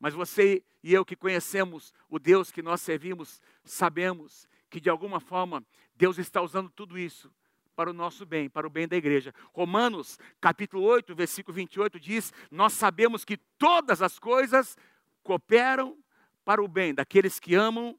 Mas 0.00 0.14
você 0.14 0.64
e 0.82 0.94
eu 0.94 1.04
que 1.04 1.14
conhecemos 1.14 1.92
o 2.08 2.18
Deus 2.18 2.50
que 2.50 2.62
nós 2.62 2.80
servimos, 2.80 3.40
sabemos 3.62 4.48
que 4.70 4.80
de 4.80 4.88
alguma 4.88 5.20
forma 5.20 5.62
Deus 5.94 6.18
está 6.18 6.40
usando 6.40 6.70
tudo 6.70 6.98
isso 6.98 7.30
para 7.76 7.90
o 7.90 7.92
nosso 7.92 8.24
bem, 8.24 8.48
para 8.48 8.66
o 8.66 8.70
bem 8.70 8.88
da 8.88 8.96
igreja. 8.96 9.34
Romanos, 9.52 10.18
capítulo 10.40 10.82
8, 10.84 11.14
versículo 11.14 11.54
28 11.54 12.00
diz: 12.00 12.32
Nós 12.50 12.72
sabemos 12.72 13.24
que 13.24 13.36
todas 13.36 14.00
as 14.00 14.18
coisas 14.18 14.76
cooperam 15.22 15.96
para 16.44 16.62
o 16.62 16.68
bem 16.68 16.94
daqueles 16.94 17.38
que 17.38 17.54
amam 17.54 17.98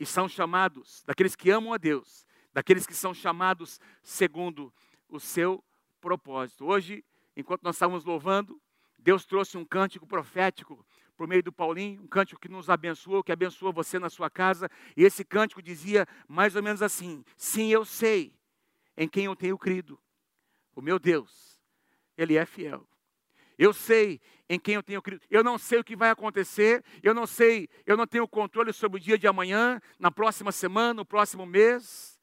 e 0.00 0.06
são 0.06 0.28
chamados, 0.28 1.02
daqueles 1.06 1.36
que 1.36 1.50
amam 1.50 1.74
a 1.74 1.76
Deus, 1.76 2.26
daqueles 2.52 2.86
que 2.86 2.94
são 2.94 3.12
chamados 3.12 3.78
segundo 4.02 4.72
o 5.08 5.20
seu 5.20 5.62
propósito. 6.00 6.64
Hoje, 6.64 7.04
enquanto 7.36 7.62
nós 7.62 7.76
estávamos 7.76 8.04
louvando, 8.04 8.60
Deus 8.98 9.24
trouxe 9.24 9.56
um 9.56 9.64
cântico 9.64 10.06
profético 10.06 10.84
por 11.18 11.26
meio 11.26 11.42
do 11.42 11.50
Paulinho, 11.50 12.00
um 12.00 12.06
cântico 12.06 12.40
que 12.40 12.48
nos 12.48 12.70
abençoou, 12.70 13.24
que 13.24 13.32
abençoou 13.32 13.72
você 13.72 13.98
na 13.98 14.08
sua 14.08 14.30
casa. 14.30 14.70
E 14.96 15.02
esse 15.02 15.24
cântico 15.24 15.60
dizia 15.60 16.06
mais 16.28 16.54
ou 16.54 16.62
menos 16.62 16.80
assim: 16.80 17.24
Sim, 17.36 17.72
eu 17.72 17.84
sei 17.84 18.32
em 18.96 19.08
quem 19.08 19.24
eu 19.24 19.34
tenho 19.34 19.58
crido. 19.58 19.98
O 20.76 20.80
meu 20.80 20.96
Deus, 20.96 21.60
Ele 22.16 22.36
é 22.36 22.46
fiel. 22.46 22.88
Eu 23.58 23.72
sei 23.72 24.20
em 24.48 24.60
quem 24.60 24.76
eu 24.76 24.82
tenho 24.82 25.02
crido. 25.02 25.20
Eu 25.28 25.42
não 25.42 25.58
sei 25.58 25.80
o 25.80 25.84
que 25.84 25.96
vai 25.96 26.10
acontecer, 26.10 26.84
eu 27.02 27.12
não 27.12 27.26
sei, 27.26 27.68
eu 27.84 27.96
não 27.96 28.06
tenho 28.06 28.28
controle 28.28 28.72
sobre 28.72 28.98
o 28.98 29.02
dia 29.02 29.18
de 29.18 29.26
amanhã, 29.26 29.80
na 29.98 30.12
próxima 30.12 30.52
semana, 30.52 30.94
no 30.94 31.04
próximo 31.04 31.44
mês. 31.44 32.16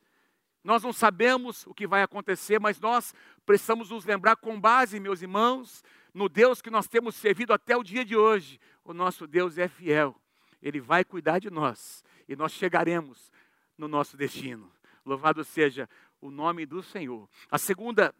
Nós 0.63 0.81
não 0.81 0.93
sabemos 0.93 1.67
o 1.67 1.73
que 1.73 1.85
vai 1.85 2.01
acontecer, 2.01 2.61
mas 2.61 2.79
nós 2.79 3.13
precisamos 3.45 3.89
nos 3.89 4.05
lembrar, 4.05 4.37
com 4.37 4.59
base, 4.59 5.01
meus 5.01 5.21
irmãos, 5.21 5.83
no 6.15 6.29
Deus 6.29 6.61
que 6.61 6.69
nós 6.69 6.87
temos 6.87 7.13
servido 7.15 7.51
até 7.51 7.75
o 7.75 7.83
dia 7.83 8.05
de 8.05 8.15
hoje, 8.15 8.57
o 8.85 8.93
nosso 8.93 9.27
Deus 9.27 9.57
é 9.57 9.67
fiel. 9.67 10.15
Ele 10.61 10.79
vai 10.79 11.03
cuidar 11.03 11.39
de 11.39 11.49
nós 11.49 12.03
e 12.29 12.35
nós 12.35 12.53
chegaremos 12.53 13.31
no 13.77 13.87
nosso 13.87 14.15
destino. 14.15 14.71
Louvado 15.03 15.43
seja 15.43 15.89
o 16.21 16.31
nome 16.31 16.65
do 16.65 16.81
Senhor. 16.81 17.27
A 17.49 17.57
segunda 17.57 18.15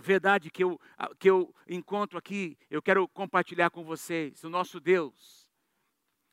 verdade 0.00 0.50
que 0.50 0.64
eu, 0.64 0.80
que 1.18 1.30
eu 1.30 1.54
encontro 1.68 2.18
aqui, 2.18 2.58
eu 2.70 2.82
quero 2.82 3.06
compartilhar 3.08 3.70
com 3.70 3.84
vocês. 3.84 4.42
O 4.42 4.50
nosso 4.50 4.80
Deus, 4.80 5.48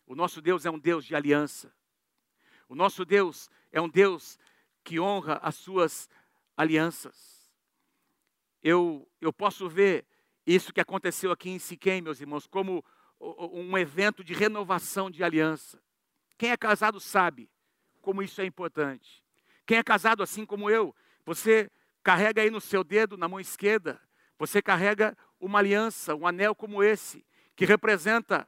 o 0.08 0.15
nosso 0.15 0.41
Deus 0.41 0.65
é 0.65 0.72
um 0.72 0.80
Deus 0.80 1.06
de 1.06 1.13
aliança. 1.13 1.72
O 2.67 2.76
nosso 2.76 3.06
Deus 3.06 3.50
é 3.72 3.82
um 3.82 3.89
Deus 3.89 4.39
que 4.84 5.00
honra 5.00 5.39
as 5.41 5.56
suas 5.56 6.10
alianças. 6.56 7.52
Eu, 8.62 9.08
eu 9.22 9.32
posso 9.32 9.69
ver 9.69 10.06
isso 10.45 10.74
que 10.74 10.82
aconteceu 10.82 11.32
aqui 11.32 11.50
em 11.50 11.60
Siquém, 11.60 12.02
meus 12.02 12.19
irmãos, 12.19 12.48
como 12.48 12.84
um 13.19 13.77
evento 13.77 14.23
de 14.23 14.34
renovação 14.34 15.10
de 15.10 15.23
aliança. 15.23 15.82
Quem 16.38 16.51
é 16.51 16.58
casado 16.58 16.99
sabe 16.99 17.49
como 18.01 18.23
isso 18.23 18.41
é 18.41 18.45
importante. 18.45 19.23
Quem 19.65 19.77
é 19.77 19.84
casado 19.84 20.23
assim 20.23 20.45
como 20.45 20.69
eu, 20.69 20.95
você 21.25 21.69
carrega 22.01 22.41
aí 22.41 22.49
no 22.49 22.62
seu 22.62 22.84
dedo, 22.84 23.17
na 23.17 23.27
mão 23.27 23.39
esquerda, 23.39 24.01
você 24.38 24.62
carrega 24.62 25.17
uma 25.39 25.60
aliança, 25.60 26.15
um 26.15 26.25
anel 26.25 26.55
como 26.55 26.82
esse, 26.82 27.25
que 27.55 27.65
representa 27.65 28.47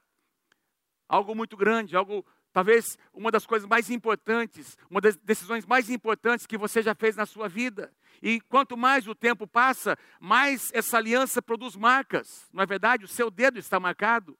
algo 1.07 1.35
muito 1.35 1.57
grande, 1.57 1.95
algo 1.95 2.25
talvez 2.53 2.97
uma 3.13 3.29
das 3.29 3.45
coisas 3.45 3.67
mais 3.67 3.89
importantes, 3.89 4.77
uma 4.89 5.01
das 5.01 5.17
decisões 5.17 5.65
mais 5.65 5.89
importantes 5.89 6.45
que 6.45 6.57
você 6.57 6.81
já 6.81 6.95
fez 6.95 7.15
na 7.15 7.25
sua 7.25 7.47
vida. 7.47 7.93
E 8.21 8.39
quanto 8.41 8.77
mais 8.77 9.07
o 9.07 9.15
tempo 9.15 9.45
passa, 9.47 9.97
mais 10.19 10.71
essa 10.73 10.97
aliança 10.97 11.41
produz 11.41 11.75
marcas. 11.75 12.49
Não 12.53 12.63
é 12.63 12.65
verdade? 12.65 13.05
O 13.05 13.07
seu 13.07 13.29
dedo 13.29 13.59
está 13.59 13.79
marcado. 13.79 14.37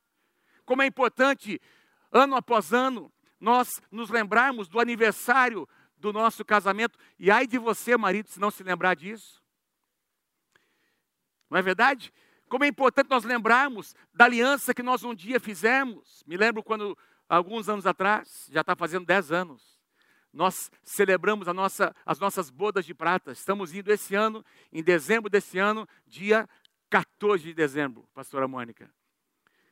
Como 0.71 0.83
é 0.83 0.85
importante, 0.85 1.59
ano 2.13 2.33
após 2.33 2.71
ano, 2.71 3.11
nós 3.41 3.81
nos 3.91 4.09
lembrarmos 4.09 4.69
do 4.69 4.79
aniversário 4.79 5.67
do 5.97 6.13
nosso 6.13 6.45
casamento. 6.45 6.97
E 7.19 7.29
ai 7.29 7.45
de 7.45 7.57
você, 7.57 7.97
marido, 7.97 8.29
se 8.29 8.39
não 8.39 8.49
se 8.49 8.63
lembrar 8.63 8.95
disso. 8.95 9.43
Não 11.49 11.57
é 11.57 11.61
verdade? 11.61 12.13
Como 12.47 12.63
é 12.63 12.67
importante 12.69 13.09
nós 13.09 13.25
lembrarmos 13.25 13.93
da 14.13 14.23
aliança 14.23 14.73
que 14.73 14.81
nós 14.81 15.03
um 15.03 15.13
dia 15.13 15.41
fizemos. 15.41 16.23
Me 16.25 16.37
lembro 16.37 16.63
quando, 16.63 16.97
alguns 17.27 17.67
anos 17.67 17.85
atrás, 17.85 18.47
já 18.49 18.61
está 18.61 18.73
fazendo 18.73 19.05
dez 19.05 19.29
anos, 19.29 19.77
nós 20.31 20.71
celebramos 20.85 21.47
nossa, 21.47 21.93
as 22.05 22.17
nossas 22.17 22.49
bodas 22.49 22.85
de 22.85 22.93
prata. 22.93 23.33
Estamos 23.33 23.73
indo 23.73 23.91
esse 23.91 24.15
ano, 24.15 24.41
em 24.71 24.81
dezembro 24.81 25.29
desse 25.29 25.59
ano, 25.59 25.85
dia 26.07 26.47
14 26.89 27.43
de 27.43 27.53
dezembro, 27.53 28.07
pastora 28.13 28.47
Mônica. 28.47 28.89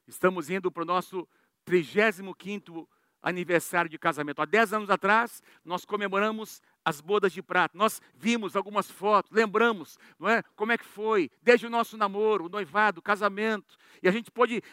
Estamos 0.09 0.49
indo 0.49 0.71
para 0.71 0.81
o 0.81 0.85
nosso 0.85 1.27
35º 1.67 2.87
aniversário 3.21 3.89
de 3.89 3.97
casamento. 3.97 4.41
Há 4.41 4.45
10 4.45 4.73
anos 4.73 4.89
atrás, 4.89 5.41
nós 5.63 5.85
comemoramos 5.85 6.61
as 6.83 7.01
bodas 7.01 7.31
de 7.31 7.41
prata. 7.41 7.77
Nós 7.77 8.01
vimos 8.15 8.55
algumas 8.55 8.89
fotos, 8.89 9.31
lembramos, 9.31 9.97
não 10.17 10.29
é? 10.29 10.43
Como 10.55 10.71
é 10.71 10.77
que 10.77 10.85
foi, 10.85 11.29
desde 11.41 11.67
o 11.67 11.69
nosso 11.69 11.97
namoro, 11.97 12.45
o 12.45 12.49
noivado, 12.49 12.99
o 12.99 13.03
casamento. 13.03 13.77
E 14.01 14.07
a 14.07 14.11
gente 14.11 14.31
pode 14.31 14.63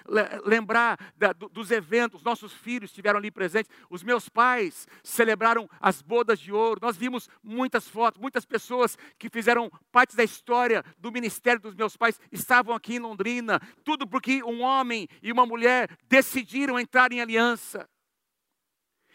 lembrar 0.45 0.99
da, 1.17 1.33
dos 1.33 1.71
eventos, 1.71 2.23
nossos 2.23 2.53
filhos 2.53 2.91
estiveram 2.91 3.19
ali 3.19 3.31
presentes, 3.31 3.71
os 3.91 4.03
meus 4.03 4.29
pais 4.29 4.87
celebraram 5.03 5.69
as 5.81 6.01
bodas 6.01 6.39
de 6.39 6.53
ouro. 6.53 6.81
Nós 6.81 6.97
vimos 6.97 7.29
muitas 7.43 7.89
fotos, 7.89 8.21
muitas 8.21 8.45
pessoas 8.45 8.97
que 9.19 9.29
fizeram 9.29 9.71
parte 9.91 10.17
da 10.17 10.25
história 10.25 10.85
do 10.99 11.11
ministério 11.11 11.61
dos 11.61 11.75
meus 11.75 11.97
pais 11.97 12.21
estavam 12.31 12.75
aqui 12.75 12.95
em 12.95 13.01
Londrina. 13.01 13.61
Tudo 13.85 14.07
porque 14.07 14.43
um 14.43 14.63
homem 14.63 15.09
e 15.23 15.33
uma 15.33 15.45
mulher 15.45 15.91
decidiram 16.09 16.79
entrar 16.79 17.13
em 17.13 17.21
aliança. 17.21 17.89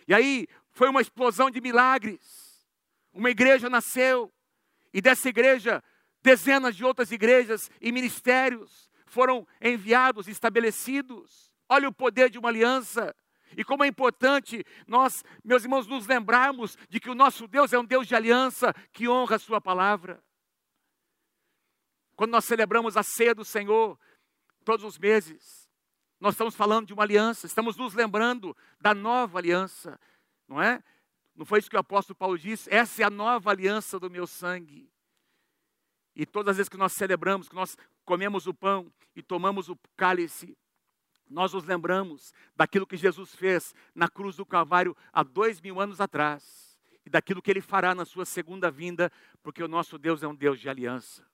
E 0.07 0.13
aí 0.13 0.47
foi 0.71 0.89
uma 0.89 1.01
explosão 1.01 1.49
de 1.49 1.61
milagres. 1.61 2.41
uma 3.13 3.29
igreja 3.29 3.69
nasceu, 3.69 4.31
e 4.93 5.01
dessa 5.01 5.27
igreja, 5.27 5.83
dezenas 6.21 6.75
de 6.75 6.85
outras 6.85 7.11
igrejas 7.11 7.69
e 7.81 7.91
ministérios 7.91 8.89
foram 9.05 9.45
enviados, 9.61 10.27
estabelecidos. 10.27 11.51
Olha 11.67 11.89
o 11.89 11.93
poder 11.93 12.29
de 12.29 12.39
uma 12.39 12.49
aliança. 12.49 13.13
E 13.57 13.63
como 13.63 13.83
é 13.83 13.87
importante 13.87 14.63
nós, 14.87 15.23
meus 15.43 15.63
irmãos, 15.63 15.87
nos 15.87 16.07
lembrarmos 16.07 16.77
de 16.89 16.99
que 16.99 17.09
o 17.09 17.15
nosso 17.15 17.47
Deus 17.47 17.73
é 17.73 17.79
um 17.79 17.83
Deus 17.83 18.07
de 18.07 18.15
aliança 18.15 18.73
que 18.93 19.09
honra 19.09 19.35
a 19.35 19.39
Sua 19.39 19.59
palavra. 19.59 20.23
Quando 22.15 22.31
nós 22.31 22.45
celebramos 22.45 22.95
a 22.95 23.03
ceia 23.03 23.35
do 23.35 23.43
Senhor, 23.43 23.99
todos 24.63 24.85
os 24.85 24.97
meses, 24.97 25.60
nós 26.21 26.35
estamos 26.35 26.55
falando 26.55 26.85
de 26.85 26.93
uma 26.93 27.01
aliança, 27.01 27.47
estamos 27.47 27.75
nos 27.75 27.95
lembrando 27.95 28.55
da 28.79 28.93
nova 28.93 29.39
aliança, 29.39 29.99
não 30.47 30.61
é? 30.61 30.83
Não 31.35 31.43
foi 31.43 31.57
isso 31.57 31.69
que 31.69 31.75
o 31.75 31.79
apóstolo 31.79 32.15
Paulo 32.15 32.37
disse? 32.37 32.71
Essa 32.71 33.01
é 33.01 33.05
a 33.05 33.09
nova 33.09 33.49
aliança 33.49 33.99
do 33.99 34.09
meu 34.09 34.27
sangue. 34.27 34.87
E 36.15 36.23
todas 36.23 36.51
as 36.51 36.57
vezes 36.57 36.69
que 36.69 36.77
nós 36.77 36.93
celebramos, 36.93 37.49
que 37.49 37.55
nós 37.55 37.75
comemos 38.05 38.45
o 38.45 38.53
pão 38.53 38.93
e 39.15 39.23
tomamos 39.23 39.67
o 39.67 39.75
cálice, 39.97 40.55
nós 41.27 41.53
nos 41.53 41.63
lembramos 41.63 42.33
daquilo 42.55 42.85
que 42.85 42.97
Jesus 42.97 43.33
fez 43.33 43.73
na 43.95 44.07
cruz 44.07 44.35
do 44.35 44.45
Calvário 44.45 44.95
há 45.11 45.23
dois 45.23 45.59
mil 45.59 45.81
anos 45.81 45.99
atrás 45.99 46.77
e 47.03 47.09
daquilo 47.09 47.41
que 47.41 47.49
Ele 47.49 47.61
fará 47.61 47.95
na 47.95 48.05
sua 48.05 48.25
segunda 48.25 48.69
vinda, 48.69 49.11
porque 49.41 49.63
o 49.63 49.67
nosso 49.67 49.97
Deus 49.97 50.21
é 50.21 50.27
um 50.27 50.35
Deus 50.35 50.59
de 50.59 50.69
aliança. 50.69 51.25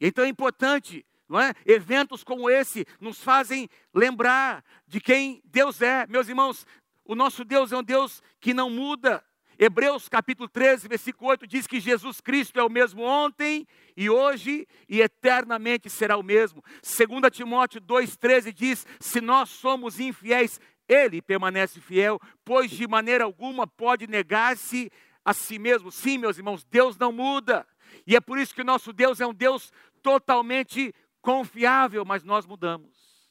Então 0.00 0.24
é 0.24 0.28
importante, 0.28 1.04
não 1.28 1.40
é? 1.40 1.52
Eventos 1.64 2.22
como 2.22 2.50
esse 2.50 2.86
nos 3.00 3.22
fazem 3.22 3.68
lembrar 3.92 4.64
de 4.86 5.00
quem 5.00 5.42
Deus 5.44 5.80
é. 5.80 6.06
Meus 6.06 6.28
irmãos, 6.28 6.66
o 7.04 7.14
nosso 7.14 7.44
Deus 7.44 7.72
é 7.72 7.76
um 7.76 7.82
Deus 7.82 8.22
que 8.40 8.54
não 8.54 8.70
muda. 8.70 9.24
Hebreus 9.58 10.08
capítulo 10.08 10.48
13, 10.48 10.88
versículo 10.88 11.30
8 11.30 11.46
diz 11.46 11.66
que 11.66 11.78
Jesus 11.78 12.20
Cristo 12.20 12.58
é 12.58 12.62
o 12.64 12.68
mesmo 12.68 13.02
ontem 13.02 13.66
e 13.96 14.10
hoje 14.10 14.66
e 14.88 15.00
eternamente 15.00 15.88
será 15.88 16.16
o 16.16 16.22
mesmo. 16.22 16.62
2 16.82 17.30
Timóteo 17.30 17.80
2,13 17.80 18.52
diz: 18.52 18.86
se 18.98 19.20
nós 19.20 19.50
somos 19.50 20.00
infiéis, 20.00 20.60
ele 20.88 21.22
permanece 21.22 21.80
fiel, 21.80 22.20
pois 22.44 22.70
de 22.70 22.86
maneira 22.86 23.24
alguma 23.24 23.66
pode 23.66 24.06
negar-se 24.06 24.90
a 25.24 25.32
si 25.32 25.58
mesmo. 25.58 25.90
Sim, 25.90 26.18
meus 26.18 26.36
irmãos, 26.36 26.64
Deus 26.64 26.96
não 26.98 27.12
muda. 27.12 27.66
E 28.06 28.16
é 28.16 28.20
por 28.20 28.38
isso 28.38 28.54
que 28.54 28.60
o 28.60 28.64
nosso 28.64 28.92
Deus 28.92 29.20
é 29.20 29.26
um 29.26 29.32
Deus 29.32 29.72
totalmente 30.02 30.92
confiável, 31.24 32.04
mas 32.04 32.22
nós 32.22 32.44
mudamos. 32.44 33.26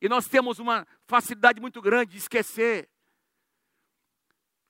E 0.00 0.08
nós 0.08 0.26
temos 0.26 0.58
uma 0.58 0.86
facilidade 1.06 1.60
muito 1.60 1.82
grande 1.82 2.12
de 2.12 2.16
esquecer 2.16 2.88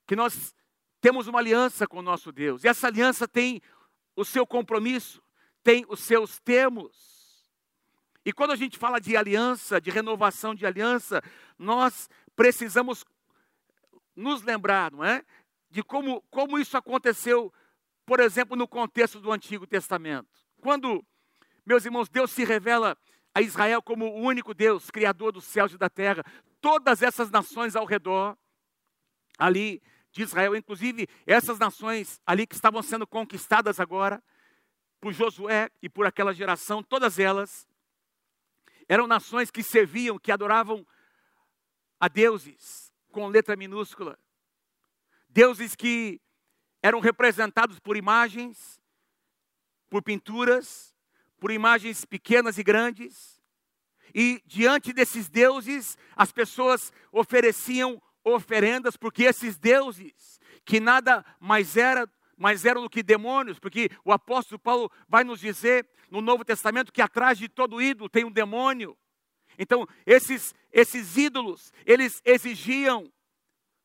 que 0.08 0.16
nós 0.16 0.52
temos 1.00 1.28
uma 1.28 1.38
aliança 1.38 1.86
com 1.86 1.98
o 1.98 2.02
nosso 2.02 2.32
Deus. 2.32 2.64
E 2.64 2.68
essa 2.68 2.88
aliança 2.88 3.28
tem 3.28 3.62
o 4.16 4.24
seu 4.24 4.44
compromisso, 4.44 5.22
tem 5.62 5.86
os 5.88 6.00
seus 6.00 6.40
termos. 6.40 7.48
E 8.24 8.32
quando 8.32 8.50
a 8.50 8.56
gente 8.56 8.76
fala 8.76 9.00
de 9.00 9.16
aliança, 9.16 9.80
de 9.80 9.90
renovação 9.90 10.52
de 10.52 10.66
aliança, 10.66 11.22
nós 11.56 12.10
precisamos 12.34 13.04
nos 14.16 14.42
lembrar, 14.42 14.90
não 14.90 15.04
é? 15.04 15.24
De 15.70 15.80
como, 15.84 16.20
como 16.22 16.58
isso 16.58 16.76
aconteceu, 16.76 17.54
por 18.04 18.18
exemplo, 18.18 18.56
no 18.56 18.66
contexto 18.66 19.20
do 19.20 19.30
Antigo 19.30 19.64
Testamento. 19.64 20.28
Quando, 20.60 21.06
meus 21.64 21.84
irmãos, 21.84 22.08
Deus 22.08 22.30
se 22.30 22.44
revela 22.44 22.96
a 23.34 23.40
Israel 23.40 23.82
como 23.82 24.06
o 24.06 24.20
único 24.20 24.52
Deus, 24.52 24.90
Criador 24.90 25.32
dos 25.32 25.44
céus 25.44 25.72
e 25.72 25.78
da 25.78 25.88
terra, 25.88 26.24
todas 26.60 27.02
essas 27.02 27.30
nações 27.30 27.74
ao 27.74 27.84
redor, 27.84 28.36
ali 29.38 29.82
de 30.10 30.22
Israel, 30.22 30.54
inclusive 30.54 31.08
essas 31.26 31.58
nações 31.58 32.20
ali 32.26 32.46
que 32.46 32.54
estavam 32.54 32.82
sendo 32.82 33.06
conquistadas 33.06 33.80
agora 33.80 34.22
por 35.00 35.12
Josué 35.12 35.70
e 35.82 35.88
por 35.88 36.06
aquela 36.06 36.32
geração, 36.32 36.82
todas 36.82 37.18
elas 37.18 37.66
eram 38.88 39.06
nações 39.06 39.50
que 39.50 39.62
serviam, 39.62 40.18
que 40.18 40.30
adoravam 40.30 40.86
a 41.98 42.08
deuses 42.08 42.92
com 43.10 43.26
letra 43.26 43.56
minúscula. 43.56 44.18
Deuses 45.28 45.74
que 45.74 46.20
eram 46.82 47.00
representados 47.00 47.80
por 47.80 47.96
imagens, 47.96 48.80
por 49.88 50.02
pinturas, 50.02 50.91
por 51.42 51.50
imagens 51.50 52.04
pequenas 52.04 52.56
e 52.56 52.62
grandes. 52.62 53.42
E 54.14 54.40
diante 54.46 54.92
desses 54.92 55.28
deuses, 55.28 55.98
as 56.14 56.30
pessoas 56.30 56.92
ofereciam 57.10 58.00
oferendas, 58.22 58.96
porque 58.96 59.24
esses 59.24 59.58
deuses, 59.58 60.38
que 60.64 60.78
nada 60.78 61.26
mais 61.40 61.76
era 61.76 62.08
mais 62.36 62.64
eram 62.64 62.82
do 62.82 62.90
que 62.90 63.02
demônios, 63.02 63.58
porque 63.58 63.90
o 64.04 64.12
apóstolo 64.12 64.58
Paulo 64.58 64.90
vai 65.08 65.24
nos 65.24 65.40
dizer 65.40 65.88
no 66.10 66.20
Novo 66.20 66.44
Testamento 66.44 66.92
que 66.92 67.02
atrás 67.02 67.38
de 67.38 67.48
todo 67.48 67.82
ídolo 67.82 68.08
tem 68.08 68.24
um 68.24 68.30
demônio. 68.30 68.96
Então, 69.58 69.86
esses, 70.06 70.54
esses 70.72 71.16
ídolos, 71.16 71.72
eles 71.84 72.20
exigiam, 72.24 73.12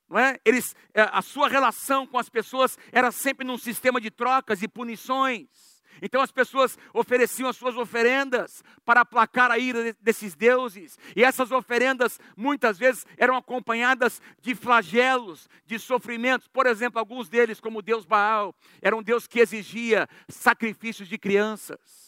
não 0.08 0.20
é? 0.20 0.40
Eles, 0.46 0.76
é, 0.94 1.02
a 1.12 1.24
sua 1.24 1.48
relação 1.48 2.06
com 2.06 2.20
as 2.20 2.30
pessoas 2.30 2.78
era 2.92 3.12
sempre 3.12 3.46
num 3.46 3.58
sistema 3.58 4.00
de 4.00 4.12
trocas 4.12 4.62
e 4.62 4.68
punições. 4.68 5.77
Então 6.02 6.22
as 6.22 6.32
pessoas 6.32 6.78
ofereciam 6.94 7.50
as 7.50 7.58
suas 7.58 7.76
oferendas 7.76 8.64
para 8.86 9.02
aplacar 9.02 9.52
a 9.52 9.58
ira 9.58 9.96
desses 10.02 10.36
deuses. 10.36 10.98
E 11.16 11.24
essas 11.24 11.52
oferendas 11.52 12.20
muitas 12.36 12.78
vezes 12.78 13.06
eram 13.18 13.36
acompanhadas 13.36 14.22
de 14.42 14.56
flagelos, 14.56 15.50
de 15.66 15.80
sofrimentos. 15.80 16.48
Por 16.48 16.66
exemplo, 16.66 17.00
alguns 17.00 17.30
deles, 17.30 17.60
como 17.60 17.80
o 17.80 17.82
deus 17.82 18.06
Baal, 18.06 18.56
era 18.82 18.96
um 18.96 19.04
deus 19.04 19.28
que 19.28 19.40
exigia 19.40 20.08
sacrifícios 20.30 21.08
de 21.08 21.18
crianças. 21.18 22.08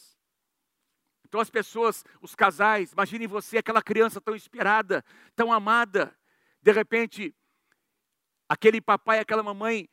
Então 1.27 1.39
as 1.39 1.49
pessoas, 1.49 2.03
os 2.21 2.33
casais, 2.33 2.91
imaginem 2.91 3.27
você 3.27 3.59
aquela 3.59 3.83
criança 3.83 4.19
tão 4.19 4.35
esperada, 4.35 5.05
tão 5.35 5.53
amada, 5.53 6.15
de 6.61 6.71
repente 6.71 7.35
aquele 8.49 8.81
papai, 8.81 9.19
aquela 9.19 9.43
mamãe, 9.43 9.87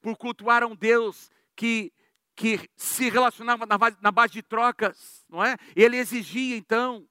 por 0.00 0.16
cultuar 0.16 0.64
um 0.64 0.76
Deus 0.76 1.30
que 1.56 1.92
que 2.36 2.68
se 2.76 3.08
relacionava 3.10 3.66
na 3.66 3.76
base, 3.76 3.96
na 4.00 4.10
base 4.10 4.32
de 4.32 4.42
trocas, 4.42 5.24
não 5.28 5.44
é? 5.44 5.56
Ele 5.76 5.96
exigia 5.96 6.56
então, 6.56 7.06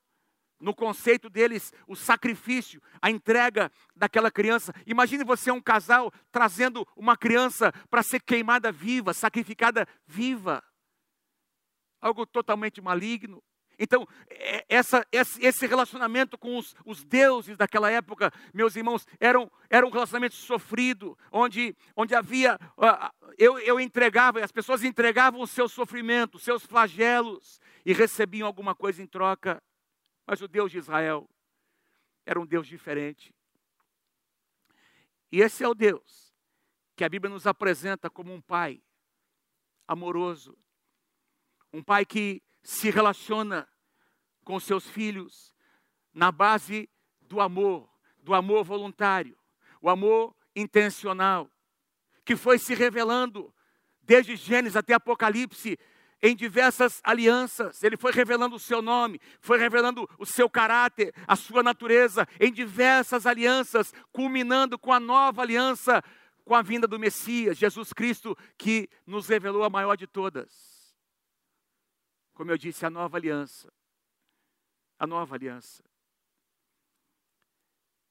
no 0.60 0.74
conceito 0.76 1.30
deles, 1.30 1.74
o 1.88 1.96
sacrifício, 1.96 2.82
a 3.02 3.10
entrega 3.10 3.72
daquela 3.96 4.30
criança. 4.30 4.74
Imagine 4.86 5.24
você 5.24 5.52
um 5.52 5.62
casal 5.62 6.12
trazendo 6.32 6.86
uma 6.96 7.16
criança 7.16 7.72
para 7.90 8.04
ser 8.04 8.22
queimada 8.22 8.72
viva, 8.72 9.14
sacrificada 9.14 9.88
viva. 10.06 10.64
Algo 12.02 12.26
totalmente 12.26 12.82
maligno. 12.82 13.42
Então, 13.80 14.06
é, 14.30 14.66
essa, 14.68 15.08
esse 15.12 15.66
relacionamento 15.66 16.38
com 16.38 16.58
os, 16.58 16.76
os, 16.86 17.06
deuses 17.06 17.58
daquela 17.58 17.90
época, 17.90 18.30
meus 18.54 18.76
irmãos, 18.76 19.08
era 19.20 19.40
um, 19.40 19.50
era 19.70 19.88
um 19.88 19.90
relacionamento 19.90 20.36
sofrido, 20.36 21.18
onde, 21.32 21.74
onde 21.96 22.14
havia. 22.14 22.60
Eu, 23.38 23.58
eu 23.60 23.80
entregava, 23.80 24.44
as 24.44 24.52
pessoas 24.52 24.84
entregavam 24.84 25.40
o 25.40 25.48
seu 25.48 25.70
sofrimento, 25.70 26.38
seus 26.38 26.66
flagelos, 26.66 27.62
e 27.86 27.94
recebiam 27.94 28.46
alguma 28.46 28.76
coisa 28.76 29.02
em 29.02 29.08
troca. 29.08 29.64
Mas 30.28 30.42
o 30.42 30.48
Deus 30.48 30.72
de 30.72 30.78
Israel 30.78 31.30
era 32.26 32.40
um 32.40 32.46
Deus 32.46 32.68
diferente. 32.68 33.34
E 35.32 35.42
esse 35.42 35.64
é 35.64 35.68
o 35.68 35.74
Deus 35.74 36.30
que 36.98 37.06
a 37.06 37.10
Bíblia 37.10 37.34
nos 37.34 37.48
apresenta 37.48 38.10
como 38.10 38.34
um 38.34 38.42
pai 38.42 38.84
amoroso, 39.88 40.58
um 41.72 41.82
pai 41.82 42.06
que 42.06 42.44
se 42.64 42.90
relaciona 42.90 43.68
com 44.44 44.60
seus 44.60 44.88
filhos 44.88 45.54
na 46.14 46.32
base 46.32 46.90
do 47.22 47.40
amor, 47.40 47.90
do 48.18 48.34
amor 48.34 48.64
voluntário, 48.64 49.38
o 49.82 49.90
amor 49.90 50.36
intencional, 50.56 51.50
que 52.26 52.36
foi 52.36 52.58
se 52.58 52.74
revelando 52.74 53.54
desde 54.02 54.36
Gênesis 54.36 54.76
até 54.76 54.94
Apocalipse 54.94 55.78
em 56.22 56.36
diversas 56.36 57.00
alianças. 57.04 57.82
Ele 57.84 57.96
foi 57.96 58.12
revelando 58.12 58.56
o 58.56 58.60
seu 58.60 58.82
nome, 58.82 59.22
foi 59.40 59.58
revelando 59.58 60.10
o 60.18 60.26
seu 60.26 60.50
caráter, 60.50 61.14
a 61.28 61.36
sua 61.36 61.64
natureza 61.64 62.28
em 62.40 62.52
diversas 62.52 63.26
alianças, 63.26 63.94
culminando 64.12 64.78
com 64.78 64.92
a 64.92 65.00
nova 65.00 65.42
aliança 65.42 66.04
com 66.44 66.56
a 66.56 66.64
vinda 66.64 66.88
do 66.88 66.98
Messias, 66.98 67.56
Jesus 67.56 67.94
Cristo, 67.94 68.36
que 68.58 68.90
nos 69.06 69.28
revelou 69.28 69.64
a 69.64 69.70
maior 69.70 69.96
de 69.96 70.08
todas 70.08 70.69
como 72.40 72.52
eu 72.52 72.58
disse, 72.58 72.86
a 72.86 72.90
nova 72.90 73.18
aliança. 73.18 73.70
A 74.98 75.06
nova 75.06 75.36
aliança. 75.36 75.84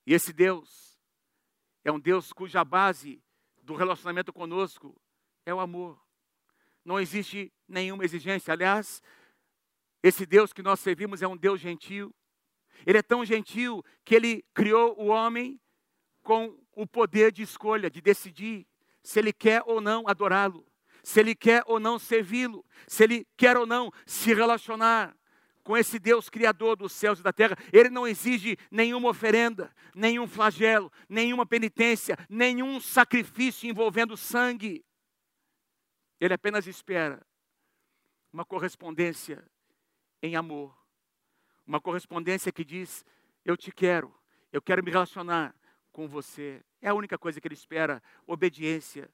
E 0.07 0.13
esse 0.13 0.35
Deus 0.35 1.01
é 1.83 1.91
um 1.91 1.99
Deus 1.99 2.31
cuja 2.31 2.63
base 2.63 3.25
do 3.63 3.75
relacionamento 3.75 4.31
conosco 4.31 4.95
é 5.47 5.55
o 5.55 5.61
amor. 5.61 5.99
Não 6.85 7.01
existe 7.01 7.51
nenhuma 7.67 8.05
exigência. 8.05 8.53
Aliás, 8.53 9.03
esse 10.03 10.27
Deus 10.27 10.53
que 10.53 10.63
nós 10.63 10.79
servimos 10.81 11.23
é 11.23 11.27
um 11.27 11.35
Deus 11.35 11.59
gentil. 11.59 12.15
Ele 12.85 12.99
é 12.99 13.03
tão 13.03 13.25
gentil 13.25 13.83
que 14.05 14.15
ele 14.15 14.43
criou 14.53 14.95
o 15.01 15.07
homem 15.07 15.59
com 16.23 16.55
o 16.73 16.87
poder 16.87 17.33
de 17.33 17.41
escolha, 17.41 17.91
de 17.91 18.03
decidir 18.03 18.69
se 19.03 19.21
ele 19.21 19.33
quer 19.33 19.63
ou 19.65 19.81
não 19.81 20.07
adorá-lo, 20.07 20.68
se 21.09 21.21
ele 21.21 21.35
quer 21.35 21.63
ou 21.67 21.81
não 21.81 21.99
servi-lo, 21.99 22.63
se 22.87 23.03
ele 23.03 23.27
quer 23.35 23.57
ou 23.57 23.65
não 23.65 23.91
se 24.05 24.35
relacionar 24.35 25.17
com 25.65 25.75
esse 25.75 25.99
Deus 25.99 26.29
criador 26.29 26.77
dos 26.77 26.93
céus 26.93 27.19
e 27.19 27.23
da 27.23 27.33
terra. 27.33 27.57
Ele 27.73 27.89
não 27.89 28.07
exige 28.07 28.59
nenhuma 28.71 29.09
oferenda, 29.09 29.75
nenhum 29.95 30.29
flagelo, 30.29 30.93
nenhuma 31.09 31.47
penitência, 31.47 32.15
nenhum 32.29 32.79
sacrifício 32.79 33.71
envolvendo 33.71 34.19
sangue. 34.19 34.85
Ele 36.21 36.35
apenas 36.35 36.67
espera 36.67 37.27
uma 38.31 38.45
correspondência 38.45 39.43
em 40.23 40.37
amor. 40.37 40.77
Uma 41.67 41.81
correspondência 41.81 42.53
que 42.53 42.67
diz: 42.67 43.03
Eu 43.47 43.57
te 43.57 43.73
quero, 43.73 44.15
eu 44.53 44.61
quero 44.61 44.85
me 44.85 44.91
relacionar 44.91 45.55
com 45.91 46.07
você. 46.07 46.63
É 46.83 46.91
a 46.91 46.95
única 46.95 47.17
coisa 47.17 47.41
que 47.41 47.49
ele 47.49 47.55
espera, 47.55 48.03
obediência 48.27 49.11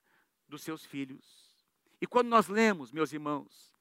dos 0.49 0.61
seus 0.61 0.85
filhos. 0.85 1.44
E 2.05 2.07
quando 2.07 2.29
nós 2.29 2.49
lemos, 2.49 2.93
meus 2.93 3.15
irmãos, 3.15 3.73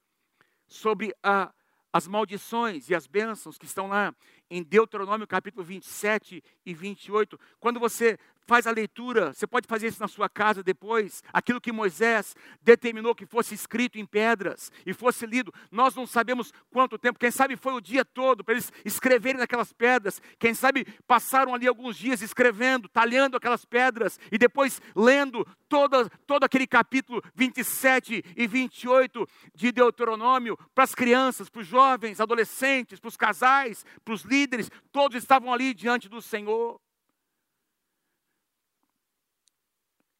sobre 0.65 1.13
a 1.21 1.53
as 1.91 2.07
maldições 2.07 2.89
e 2.89 2.95
as 2.95 3.05
bênçãos 3.05 3.57
que 3.57 3.65
estão 3.65 3.88
lá 3.88 4.15
em 4.54 4.62
Deuteronômio 4.62 5.26
capítulo 5.26 5.66
27 5.66 6.44
e 6.63 6.74
28. 6.76 7.39
Quando 7.60 7.80
você 7.80 8.20
faz 8.46 8.68
a 8.68 8.72
leitura, 8.72 9.34
você 9.34 9.48
pode 9.48 9.68
fazer 9.68 9.88
isso 9.88 10.00
na 10.00 10.08
sua 10.08 10.30
casa 10.30 10.62
depois, 10.62 11.24
aquilo 11.32 11.62
que 11.62 11.72
Moisés 11.72 12.36
determinou 12.62 13.16
que 13.16 13.26
fosse 13.26 13.54
escrito 13.56 13.98
em 13.98 14.06
pedras 14.06 14.72
e 14.86 14.94
fosse 14.94 15.26
lido. 15.26 15.54
Nós 15.72 15.96
não 15.96 16.06
sabemos 16.06 16.54
quanto 16.70 16.98
tempo, 16.98 17.20
quem 17.20 17.32
sabe 17.32 17.56
foi 17.56 17.74
o 17.74 17.82
dia 17.82 18.04
todo 18.04 18.44
para 18.44 18.54
eles 18.54 18.72
escreverem 18.84 19.39
naquelas 19.39 19.72
pedras, 19.72 20.22
quem 20.38 20.54
sabe 20.54 20.86
passaram 21.08 21.54
ali 21.54 21.68
alguns 21.68 21.98
dias 21.98 22.22
escrevendo, 22.22 22.89
talhando 22.89 23.38
aquelas 23.38 23.66
pedras 23.66 24.20
e 24.32 24.38
depois 24.38 24.82
lendo 24.96 25.46
todo, 25.70 26.10
todo 26.28 26.44
aquele 26.44 26.68
capítulo 26.68 27.24
27 27.34 28.24
e 28.36 28.48
28 28.48 29.28
de 29.56 29.72
Deuteronômio 29.72 30.58
para 30.76 30.84
as 30.84 30.94
crianças, 30.94 31.50
para 31.50 31.62
os 31.62 31.68
jovens, 31.68 32.20
adolescentes, 32.20 33.00
para 33.00 33.08
os 33.08 33.18
casais, 33.18 33.86
para 34.04 34.13
os 34.13 34.24
líderes, 34.24 34.42
todos 34.91 35.17
estavam 35.17 35.53
ali 35.53 35.73
diante 35.73 36.08
do 36.10 36.21
Senhor. 36.21 36.79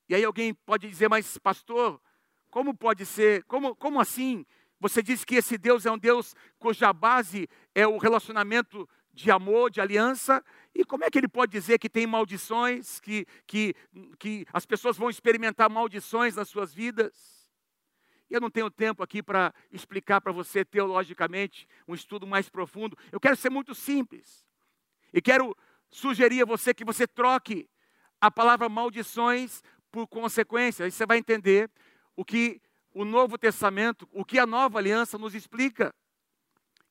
E 0.09 0.15
aí 0.15 0.23
alguém 0.23 0.53
pode 0.53 0.88
dizer, 0.88 1.09
mas 1.09 1.38
pastor, 1.38 2.01
como 2.49 2.75
pode 2.75 3.05
ser, 3.05 3.43
como, 3.45 3.75
como 3.75 3.99
assim? 3.99 4.45
Você 4.79 5.01
diz 5.01 5.23
que 5.23 5.36
esse 5.36 5.57
Deus 5.57 5.86
é 5.86 5.91
um 5.91 5.97
Deus 5.97 6.36
cuja 6.59 6.91
base 6.91 7.47
é 7.73 7.88
o 7.88 7.97
relacionamento 7.97 8.88
de 9.13 9.31
amor, 9.31 9.69
de 9.69 9.79
aliança, 9.79 10.43
e 10.73 10.83
como 10.83 11.03
é 11.03 11.09
que 11.09 11.17
ele 11.17 11.27
pode 11.27 11.51
dizer 11.51 11.77
que 11.77 11.89
tem 11.89 12.07
maldições, 12.07 12.99
que, 12.99 13.25
que, 13.45 13.75
que 14.17 14.45
as 14.51 14.65
pessoas 14.65 14.97
vão 14.97 15.09
experimentar 15.09 15.69
maldições 15.69 16.36
nas 16.36 16.49
suas 16.49 16.73
vidas? 16.73 17.42
Eu 18.34 18.41
não 18.41 18.50
tenho 18.50 18.72
tempo 18.72 19.04
aqui 19.04 19.22
para 19.22 19.54
explicar 19.72 20.19
para 20.19 20.32
você 20.32 20.65
teologicamente 20.65 21.67
um 21.88 21.93
estudo 21.93 22.26
mais 22.26 22.50
profundo. 22.50 22.98
Eu 23.12 23.19
quero 23.19 23.36
ser 23.36 23.52
muito 23.52 23.76
simples. 23.76 24.43
E 25.13 25.22
quero 25.22 25.56
sugerir 25.91 26.41
a 26.41 26.46
você 26.46 26.74
que 26.74 26.84
você 26.84 27.06
troque 27.06 27.69
a 28.19 28.32
palavra 28.32 28.67
maldições 28.67 29.62
por 29.91 30.08
consequência. 30.08 30.84
Aí 30.84 30.91
você 30.91 31.06
vai 31.06 31.19
entender 31.19 31.69
o 32.15 32.26
que 32.26 32.60
o 32.91 33.06
Novo 33.06 33.38
Testamento, 33.38 34.10
o 34.12 34.26
que 34.26 34.39
a 34.39 34.48
nova 34.48 34.80
aliança 34.80 35.15
nos 35.15 35.36
explica. 35.36 35.93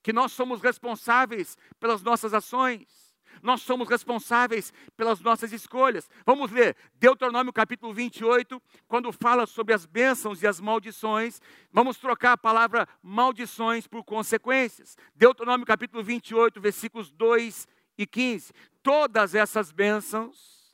Que 0.01 0.13
nós 0.13 0.31
somos 0.31 0.63
responsáveis 0.63 1.59
pelas 1.81 2.05
nossas 2.05 2.33
ações. 2.33 3.02
Nós 3.43 3.61
somos 3.63 3.89
responsáveis 3.89 4.73
pelas 4.97 5.21
nossas 5.21 5.53
escolhas. 5.53 6.09
Vamos 6.25 6.53
ler 6.53 6.77
Deuteronômio 6.95 7.53
capítulo 7.53 7.93
28, 7.93 8.63
quando 8.87 9.11
fala 9.11 9.47
sobre 9.47 9.75
as 9.75 9.85
bênçãos 9.85 10.41
e 10.43 10.47
as 10.47 10.61
maldições. 10.61 11.41
Vamos 11.73 11.99
trocar 11.99 12.33
a 12.33 12.39
palavra 12.39 12.89
maldições 13.03 13.89
por 13.89 14.05
consequências. 14.05 14.97
Deuteronômio 15.17 15.67
capítulo 15.67 16.05
28, 16.05 16.61
versículos 16.61 17.11
2 17.11 17.67
e 17.99 18.07
15. 18.07 18.53
Todas 18.81 19.35
essas 19.35 19.73
bênçãos, 19.73 20.73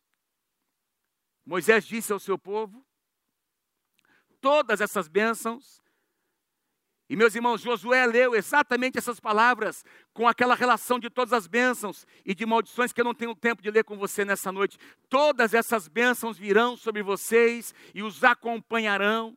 Moisés 1.47 1.87
disse 1.87 2.13
ao 2.13 2.19
seu 2.19 2.39
povo, 2.39 2.85
todas 4.43 4.83
essas 4.83 5.09
bênçãos 5.09 5.81
e 7.09 7.17
meus 7.17 7.35
irmãos, 7.35 7.63
Josué 7.63 8.05
leu 8.05 8.35
exatamente 8.35 8.99
essas 8.99 9.19
palavras 9.19 9.83
com 10.13 10.29
aquela 10.29 10.55
relação 10.55 10.99
de 10.99 11.09
todas 11.09 11.33
as 11.33 11.47
bênçãos 11.47 12.07
e 12.23 12.35
de 12.35 12.45
maldições 12.45 12.93
que 12.93 13.01
eu 13.01 13.05
não 13.05 13.15
tenho 13.15 13.35
tempo 13.35 13.63
de 13.63 13.71
ler 13.71 13.83
com 13.83 13.97
você 13.97 14.27
nessa 14.27 14.53
noite. 14.53 14.77
Todas 15.09 15.55
essas 15.55 15.89
bênçãos 15.89 16.37
virão 16.37 16.77
sobre 16.77 17.03
vocês 17.03 17.75
e 17.95 18.03
os 18.03 18.23
acompanharão 18.23 19.37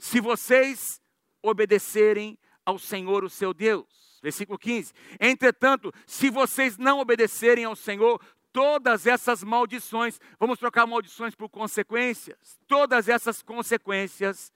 se 0.00 0.20
vocês 0.20 1.00
obedecerem 1.40 2.36
ao 2.66 2.76
Senhor, 2.76 3.22
o 3.22 3.30
seu 3.30 3.54
Deus. 3.54 4.18
Versículo 4.20 4.58
15. 4.58 4.92
Entretanto, 5.20 5.92
se 6.06 6.28
vocês 6.28 6.76
não 6.76 6.98
obedecerem 6.98 7.64
ao 7.64 7.76
Senhor, 7.76 8.20
todas 8.52 9.06
essas 9.06 9.44
maldições, 9.44 10.18
vamos 10.40 10.58
trocar 10.58 10.88
maldições 10.88 11.36
por 11.36 11.48
consequências, 11.48 12.58
todas 12.66 13.08
essas 13.08 13.42
consequências 13.42 14.52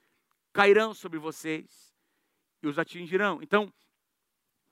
cairão 0.51 0.93
sobre 0.93 1.17
vocês 1.17 1.84
e 2.65 2.69
os 2.69 2.79
atingirão. 2.79 3.39
Então, 3.41 3.71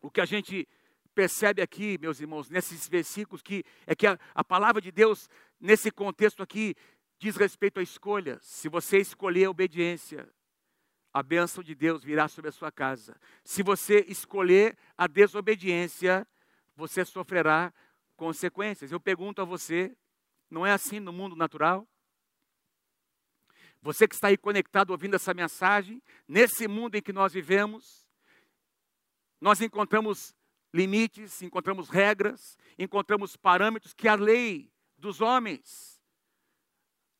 o 0.01 0.09
que 0.09 0.21
a 0.21 0.25
gente 0.25 0.67
percebe 1.13 1.61
aqui, 1.61 1.97
meus 1.99 2.19
irmãos, 2.19 2.49
nesses 2.49 2.87
versículos, 2.87 3.41
que 3.41 3.63
é 3.85 3.95
que 3.95 4.07
a, 4.07 4.19
a 4.33 4.43
palavra 4.43 4.81
de 4.81 4.91
Deus, 4.91 5.29
nesse 5.59 5.91
contexto 5.91 6.41
aqui, 6.41 6.75
diz 7.19 7.35
respeito 7.35 7.79
à 7.79 7.83
escolha. 7.83 8.39
Se 8.41 8.67
você 8.67 8.97
escolher 8.97 9.45
a 9.45 9.49
obediência, 9.49 10.27
a 11.13 11.21
bênção 11.21 11.63
de 11.63 11.75
Deus 11.75 12.03
virá 12.03 12.27
sobre 12.27 12.49
a 12.49 12.51
sua 12.51 12.71
casa. 12.71 13.15
Se 13.43 13.61
você 13.61 14.03
escolher 14.07 14.75
a 14.97 15.05
desobediência, 15.07 16.27
você 16.75 17.05
sofrerá 17.05 17.71
consequências. 18.15 18.91
Eu 18.91 18.99
pergunto 18.99 19.41
a 19.41 19.45
você, 19.45 19.95
não 20.49 20.65
é 20.65 20.71
assim 20.71 20.99
no 20.99 21.13
mundo 21.13 21.35
natural? 21.35 21.87
Você 23.83 24.07
que 24.07 24.15
está 24.15 24.29
aí 24.29 24.37
conectado 24.37 24.91
ouvindo 24.91 25.17
essa 25.17 25.33
mensagem, 25.33 26.01
nesse 26.25 26.69
mundo 26.69 26.95
em 26.95 27.01
que 27.01 27.11
nós 27.11 27.33
vivemos, 27.33 28.07
nós 29.41 29.59
encontramos 29.59 30.33
limites, 30.73 31.41
encontramos 31.41 31.89
regras, 31.89 32.57
encontramos 32.79 33.35
parâmetros 33.35 33.93
que 33.93 34.07
a 34.07 34.15
lei 34.15 34.71
dos 34.97 35.19
homens 35.19 36.01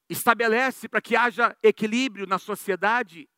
estabelece 0.08 0.88
para 0.88 1.02
que 1.02 1.18
haja 1.18 1.54
equilíbrio 1.62 2.26
na 2.26 2.40
sociedade, 2.40 3.30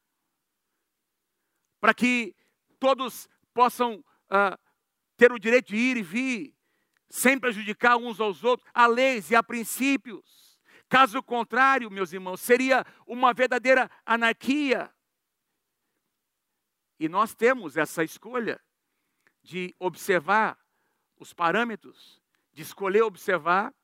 para 1.79 1.95
que 1.95 2.35
todos 2.77 3.27
possam 3.55 4.05
uh, 4.29 4.55
ter 5.17 5.31
o 5.31 5.39
direito 5.39 5.69
de 5.69 5.77
ir 5.77 5.97
e 5.97 6.03
vir, 6.03 6.55
sem 7.09 7.39
prejudicar 7.39 7.97
uns 7.97 8.19
aos 8.19 8.43
outros. 8.43 8.69
Há 8.71 8.85
leis 8.85 9.31
e 9.31 9.35
há 9.35 9.41
princípios. 9.41 10.44
Caso 10.95 11.21
contrário, 11.21 11.91
meus 11.91 12.13
irmãos, 12.13 12.39
seria 12.39 12.86
uma 13.05 13.34
verdadeira 13.34 13.91
anarquia. 14.05 14.89
E 16.97 17.10
nós 17.10 17.36
temos 17.36 17.75
essa 17.75 18.01
escolha 18.01 18.62
de 19.43 19.75
observar 19.77 20.58
os 21.17 21.34
parâmetros, 21.34 22.21
de 22.53 22.62
escolher 22.62 23.01
observar 23.01 23.75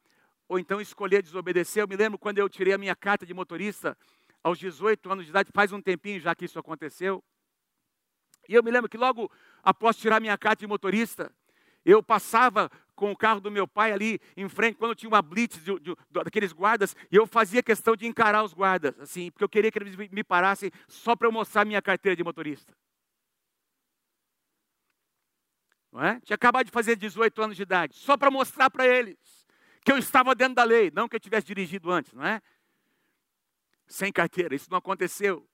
ou 0.47 0.57
então 0.57 0.79
escolher 0.79 1.21
desobedecer. 1.21 1.83
Eu 1.83 1.87
me 1.89 1.97
lembro 1.97 2.17
quando 2.17 2.37
eu 2.37 2.47
tirei 2.47 2.73
a 2.73 2.77
minha 2.77 2.95
carta 2.95 3.25
de 3.25 3.33
motorista 3.33 3.97
aos 4.41 4.57
18 4.57 5.11
anos 5.11 5.25
de 5.25 5.31
idade, 5.31 5.51
faz 5.53 5.73
um 5.73 5.81
tempinho 5.81 6.17
já 6.17 6.33
que 6.33 6.45
isso 6.45 6.57
aconteceu. 6.57 7.21
E 8.47 8.53
eu 8.53 8.63
me 8.63 8.71
lembro 8.71 8.89
que 8.89 8.97
logo 8.97 9.29
após 9.61 9.97
tirar 9.97 10.21
minha 10.21 10.37
carta 10.37 10.61
de 10.61 10.67
motorista, 10.67 11.29
eu 11.85 12.01
passava 12.03 12.69
com 12.95 13.11
o 13.11 13.17
carro 13.17 13.41
do 13.41 13.49
meu 13.49 13.67
pai 13.67 13.91
ali 13.91 14.19
em 14.37 14.47
frente, 14.47 14.77
quando 14.77 14.93
tinha 14.93 15.09
uma 15.09 15.21
blitz 15.21 15.63
de, 15.63 15.79
de, 15.79 15.95
daqueles 16.11 16.53
guardas, 16.53 16.95
e 17.11 17.15
eu 17.15 17.25
fazia 17.25 17.63
questão 17.63 17.95
de 17.95 18.05
encarar 18.05 18.43
os 18.43 18.53
guardas, 18.53 18.93
assim, 18.99 19.31
porque 19.31 19.43
eu 19.43 19.49
queria 19.49 19.71
que 19.71 19.79
eles 19.79 19.95
me 19.95 20.23
parassem 20.23 20.69
só 20.87 21.15
para 21.15 21.27
eu 21.27 21.31
mostrar 21.31 21.65
minha 21.65 21.81
carteira 21.81 22.15
de 22.15 22.23
motorista. 22.23 22.73
Não 25.91 26.03
é? 26.03 26.19
Tinha 26.21 26.35
acabado 26.35 26.65
de 26.65 26.71
fazer 26.71 26.95
18 26.95 27.41
anos 27.41 27.57
de 27.57 27.63
idade, 27.63 27.95
só 27.95 28.15
para 28.15 28.31
mostrar 28.31 28.69
para 28.69 28.87
eles 28.87 29.17
que 29.83 29.91
eu 29.91 29.97
estava 29.97 30.35
dentro 30.35 30.55
da 30.55 30.63
lei, 30.63 30.91
não 30.93 31.09
que 31.09 31.15
eu 31.15 31.19
tivesse 31.19 31.47
dirigido 31.47 31.91
antes, 31.91 32.13
não 32.13 32.23
é? 32.23 32.41
Sem 33.87 34.11
carteira, 34.11 34.55
isso 34.55 34.69
não 34.69 34.77
aconteceu. 34.77 35.45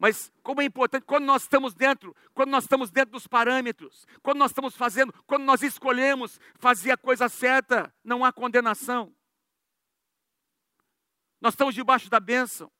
Mas 0.00 0.32
como 0.42 0.62
é 0.62 0.64
importante 0.64 1.04
quando 1.04 1.26
nós 1.26 1.42
estamos 1.42 1.74
dentro, 1.74 2.16
quando 2.32 2.48
nós 2.48 2.64
estamos 2.64 2.90
dentro 2.90 3.12
dos 3.12 3.26
parâmetros, 3.26 4.06
quando 4.22 4.38
nós 4.38 4.50
estamos 4.50 4.74
fazendo, 4.74 5.12
quando 5.26 5.44
nós 5.44 5.62
escolhemos 5.62 6.40
fazer 6.58 6.92
a 6.92 6.96
coisa 6.96 7.28
certa, 7.28 7.94
não 8.02 8.24
há 8.24 8.32
condenação. 8.32 9.14
Nós 11.38 11.52
estamos 11.52 11.74
debaixo 11.74 12.08
da 12.08 12.18
bênção. 12.18 12.72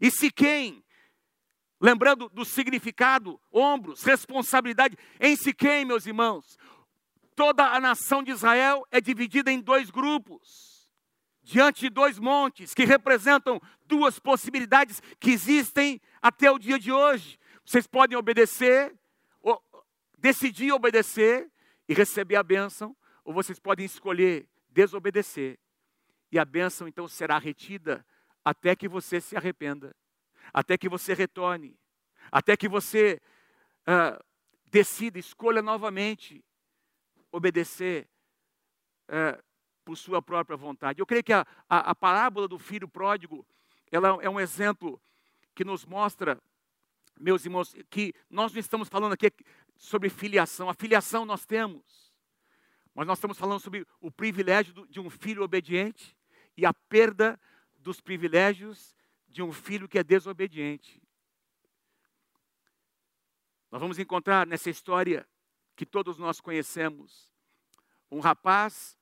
E 0.00 0.08
se 0.08 0.30
quem, 0.30 0.84
lembrando 1.80 2.28
do 2.28 2.44
significado, 2.44 3.40
ombros, 3.52 4.04
responsabilidade, 4.04 4.96
em 5.18 5.34
se 5.34 5.52
quem, 5.52 5.84
meus 5.84 6.06
irmãos, 6.06 6.56
toda 7.34 7.66
a 7.66 7.80
nação 7.80 8.22
de 8.22 8.30
Israel 8.30 8.86
é 8.92 9.00
dividida 9.00 9.50
em 9.50 9.60
dois 9.60 9.90
grupos, 9.90 10.76
diante 11.42 11.80
de 11.82 11.90
dois 11.90 12.18
montes 12.18 12.74
que 12.74 12.84
representam 12.84 13.60
duas 13.84 14.18
possibilidades 14.18 15.00
que 15.20 15.30
existem 15.30 16.00
até 16.26 16.50
o 16.50 16.58
dia 16.58 16.76
de 16.76 16.90
hoje. 16.90 17.38
Vocês 17.64 17.86
podem 17.86 18.18
obedecer, 18.18 18.92
decidir 20.18 20.72
obedecer 20.72 21.48
e 21.88 21.94
receber 21.94 22.34
a 22.34 22.42
bênção, 22.42 22.96
ou 23.24 23.32
vocês 23.32 23.60
podem 23.60 23.86
escolher 23.86 24.48
desobedecer. 24.68 25.56
E 26.32 26.36
a 26.36 26.44
bênção 26.44 26.88
então 26.88 27.06
será 27.06 27.38
retida 27.38 28.04
até 28.44 28.74
que 28.74 28.88
você 28.88 29.20
se 29.20 29.36
arrependa, 29.36 29.94
até 30.52 30.76
que 30.76 30.88
você 30.88 31.14
retorne, 31.14 31.78
até 32.32 32.56
que 32.56 32.68
você 32.68 33.20
uh, 33.82 34.20
decida, 34.68 35.20
escolha 35.20 35.62
novamente 35.62 36.44
obedecer 37.30 38.08
uh, 39.08 39.40
por 39.84 39.96
sua 39.96 40.20
própria 40.20 40.56
vontade. 40.56 41.00
Eu 41.00 41.06
creio 41.06 41.22
que 41.22 41.32
a, 41.32 41.46
a, 41.68 41.90
a 41.90 41.94
parábola 41.94 42.48
do 42.48 42.58
filho 42.58 42.88
pródigo, 42.88 43.46
ela 43.92 44.18
é 44.20 44.28
um 44.28 44.40
exemplo 44.40 45.00
que 45.56 45.64
nos 45.64 45.86
mostra, 45.86 46.38
meus 47.18 47.46
irmãos, 47.46 47.74
que 47.88 48.14
nós 48.28 48.52
não 48.52 48.60
estamos 48.60 48.90
falando 48.90 49.14
aqui 49.14 49.32
sobre 49.74 50.10
filiação. 50.10 50.68
A 50.68 50.74
filiação 50.74 51.24
nós 51.24 51.46
temos, 51.46 52.12
mas 52.94 53.06
nós 53.06 53.16
estamos 53.16 53.38
falando 53.38 53.58
sobre 53.58 53.86
o 53.98 54.10
privilégio 54.10 54.86
de 54.86 55.00
um 55.00 55.08
filho 55.08 55.42
obediente 55.42 56.14
e 56.58 56.66
a 56.66 56.74
perda 56.74 57.40
dos 57.78 58.02
privilégios 58.02 58.94
de 59.26 59.42
um 59.42 59.50
filho 59.50 59.88
que 59.88 59.98
é 59.98 60.04
desobediente. 60.04 61.02
Nós 63.70 63.80
vamos 63.80 63.98
encontrar 63.98 64.46
nessa 64.46 64.68
história 64.68 65.26
que 65.74 65.86
todos 65.86 66.18
nós 66.18 66.38
conhecemos 66.38 67.32
um 68.10 68.20
rapaz 68.20 68.96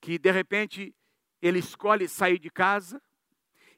que 0.00 0.18
de 0.18 0.30
repente 0.30 0.94
ele 1.40 1.58
escolhe 1.58 2.08
sair 2.08 2.38
de 2.38 2.50
casa, 2.50 3.00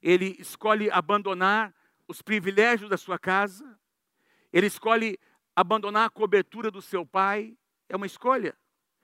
ele 0.07 0.37
escolhe 0.39 0.89
abandonar 0.89 1.75
os 2.07 2.23
privilégios 2.23 2.89
da 2.89 2.97
sua 2.97 3.19
casa, 3.19 3.77
ele 4.53 4.69
escolhe 4.69 5.19
abandonar 5.55 6.07
a 6.07 6.11
cobertura 6.11 6.71
do 6.71 6.81
seu 6.81 7.05
pai, 7.05 7.59
é 7.89 7.97
uma 7.97 8.07
escolha. 8.07 8.57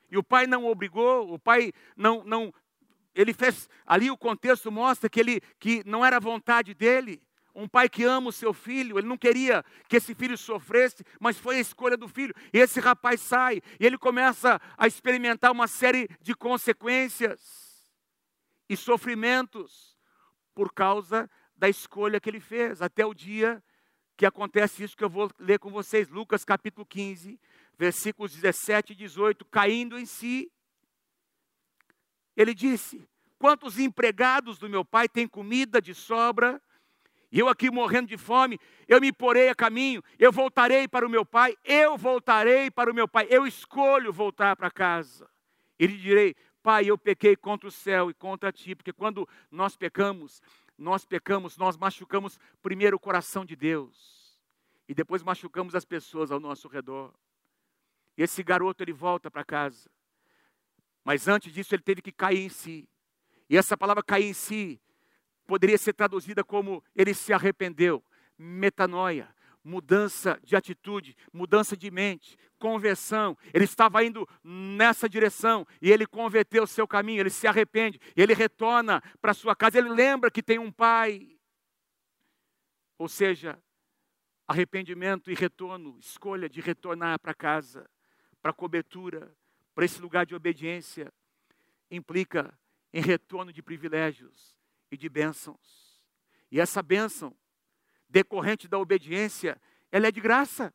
E 0.08 0.16
o 0.16 0.22
pai 0.22 0.46
não 0.46 0.64
obrigou, 0.64 1.34
o 1.34 1.40
pai 1.40 1.72
não, 1.96 2.22
não 2.22 2.54
ele 3.16 3.34
fez, 3.34 3.68
ali 3.84 4.12
o 4.12 4.16
contexto 4.16 4.70
mostra 4.70 5.10
que 5.10 5.18
ele 5.18 5.40
que 5.58 5.82
não 5.84 6.04
era 6.04 6.20
vontade 6.20 6.72
dele, 6.72 7.20
um 7.52 7.66
pai 7.66 7.88
que 7.88 8.04
ama 8.04 8.28
o 8.28 8.32
seu 8.32 8.54
filho, 8.54 8.96
ele 8.96 9.08
não 9.08 9.18
queria 9.18 9.64
que 9.88 9.96
esse 9.96 10.14
filho 10.14 10.38
sofresse, 10.38 11.04
mas 11.18 11.36
foi 11.36 11.56
a 11.56 11.60
escolha 11.60 11.96
do 11.96 12.06
filho. 12.06 12.32
E 12.52 12.58
esse 12.58 12.78
rapaz 12.78 13.20
sai, 13.20 13.60
e 13.80 13.84
ele 13.84 13.98
começa 13.98 14.60
a 14.78 14.86
experimentar 14.86 15.50
uma 15.50 15.66
série 15.66 16.08
de 16.20 16.32
consequências 16.32 17.82
e 18.68 18.76
sofrimentos 18.76 19.91
por 20.54 20.72
causa 20.72 21.28
da 21.56 21.68
escolha 21.68 22.20
que 22.20 22.28
ele 22.28 22.40
fez, 22.40 22.82
até 22.82 23.04
o 23.04 23.14
dia 23.14 23.62
que 24.16 24.26
acontece 24.26 24.84
isso 24.84 24.96
que 24.96 25.04
eu 25.04 25.10
vou 25.10 25.30
ler 25.38 25.58
com 25.58 25.70
vocês, 25.70 26.08
Lucas 26.08 26.44
capítulo 26.44 26.86
15, 26.86 27.40
versículos 27.78 28.32
17 28.32 28.92
e 28.92 28.96
18, 28.96 29.44
caindo 29.46 29.98
em 29.98 30.06
si, 30.06 30.50
ele 32.36 32.54
disse: 32.54 33.06
Quantos 33.38 33.78
empregados 33.78 34.58
do 34.58 34.68
meu 34.68 34.84
pai 34.84 35.08
têm 35.08 35.26
comida 35.26 35.80
de 35.80 35.94
sobra 35.94 36.60
e 37.32 37.38
eu 37.38 37.48
aqui 37.48 37.70
morrendo 37.70 38.08
de 38.08 38.18
fome, 38.18 38.60
eu 38.86 39.00
me 39.00 39.10
porei 39.10 39.48
a 39.48 39.54
caminho, 39.54 40.04
eu 40.18 40.30
voltarei 40.30 40.86
para 40.86 41.06
o 41.06 41.10
meu 41.10 41.24
pai, 41.24 41.56
eu 41.64 41.96
voltarei 41.96 42.70
para 42.70 42.90
o 42.90 42.94
meu 42.94 43.08
pai, 43.08 43.26
eu 43.30 43.46
escolho 43.46 44.12
voltar 44.12 44.54
para 44.54 44.70
casa. 44.70 45.26
E 45.78 45.86
lhe 45.86 45.96
direi, 45.96 46.36
pai, 46.62 46.86
eu 46.86 46.96
pequei 46.96 47.36
contra 47.36 47.68
o 47.68 47.72
céu 47.72 48.10
e 48.10 48.14
contra 48.14 48.52
ti, 48.52 48.74
porque 48.74 48.92
quando 48.92 49.28
nós 49.50 49.76
pecamos, 49.76 50.40
nós 50.78 51.04
pecamos, 51.04 51.56
nós 51.56 51.76
machucamos 51.76 52.38
primeiro 52.62 52.96
o 52.96 53.00
coração 53.00 53.44
de 53.44 53.56
Deus, 53.56 54.38
e 54.88 54.94
depois 54.94 55.22
machucamos 55.22 55.74
as 55.74 55.84
pessoas 55.84 56.30
ao 56.30 56.40
nosso 56.40 56.68
redor. 56.68 57.12
E 58.16 58.22
esse 58.22 58.42
garoto, 58.42 58.82
ele 58.82 58.92
volta 58.92 59.30
para 59.30 59.44
casa. 59.44 59.90
Mas 61.04 61.26
antes 61.28 61.52
disso, 61.52 61.74
ele 61.74 61.82
teve 61.82 62.02
que 62.02 62.12
cair 62.12 62.44
em 62.44 62.48
si. 62.48 62.88
E 63.48 63.56
essa 63.56 63.76
palavra 63.76 64.02
cair 64.02 64.26
em 64.26 64.32
si 64.32 64.80
poderia 65.46 65.78
ser 65.78 65.92
traduzida 65.92 66.44
como 66.44 66.82
ele 66.94 67.14
se 67.14 67.32
arrependeu, 67.32 68.02
metanoia, 68.38 69.34
mudança 69.64 70.40
de 70.42 70.56
atitude, 70.56 71.16
mudança 71.32 71.76
de 71.76 71.90
mente, 71.90 72.36
conversão. 72.58 73.36
Ele 73.52 73.64
estava 73.64 74.04
indo 74.04 74.28
nessa 74.42 75.08
direção 75.08 75.66
e 75.80 75.90
ele 75.90 76.06
converteu 76.06 76.64
o 76.64 76.66
seu 76.66 76.86
caminho, 76.86 77.20
ele 77.20 77.30
se 77.30 77.46
arrepende, 77.46 78.00
ele 78.16 78.34
retorna 78.34 79.02
para 79.20 79.34
sua 79.34 79.54
casa, 79.54 79.78
ele 79.78 79.88
lembra 79.88 80.30
que 80.30 80.42
tem 80.42 80.58
um 80.58 80.70
pai. 80.70 81.38
Ou 82.98 83.08
seja, 83.08 83.62
arrependimento 84.46 85.30
e 85.30 85.34
retorno, 85.34 85.98
escolha 85.98 86.48
de 86.48 86.60
retornar 86.60 87.18
para 87.20 87.34
casa, 87.34 87.88
para 88.40 88.52
cobertura, 88.52 89.34
para 89.74 89.84
esse 89.84 90.00
lugar 90.00 90.26
de 90.26 90.34
obediência, 90.34 91.12
implica 91.90 92.56
em 92.92 93.00
retorno 93.00 93.52
de 93.52 93.62
privilégios, 93.62 94.54
e 94.92 94.96
de 94.96 95.08
bênçãos. 95.08 96.04
E 96.50 96.60
essa 96.60 96.82
bênção, 96.82 97.34
decorrente 98.12 98.68
da 98.68 98.78
obediência, 98.78 99.60
ela 99.90 100.06
é 100.06 100.12
de 100.12 100.20
graça. 100.20 100.72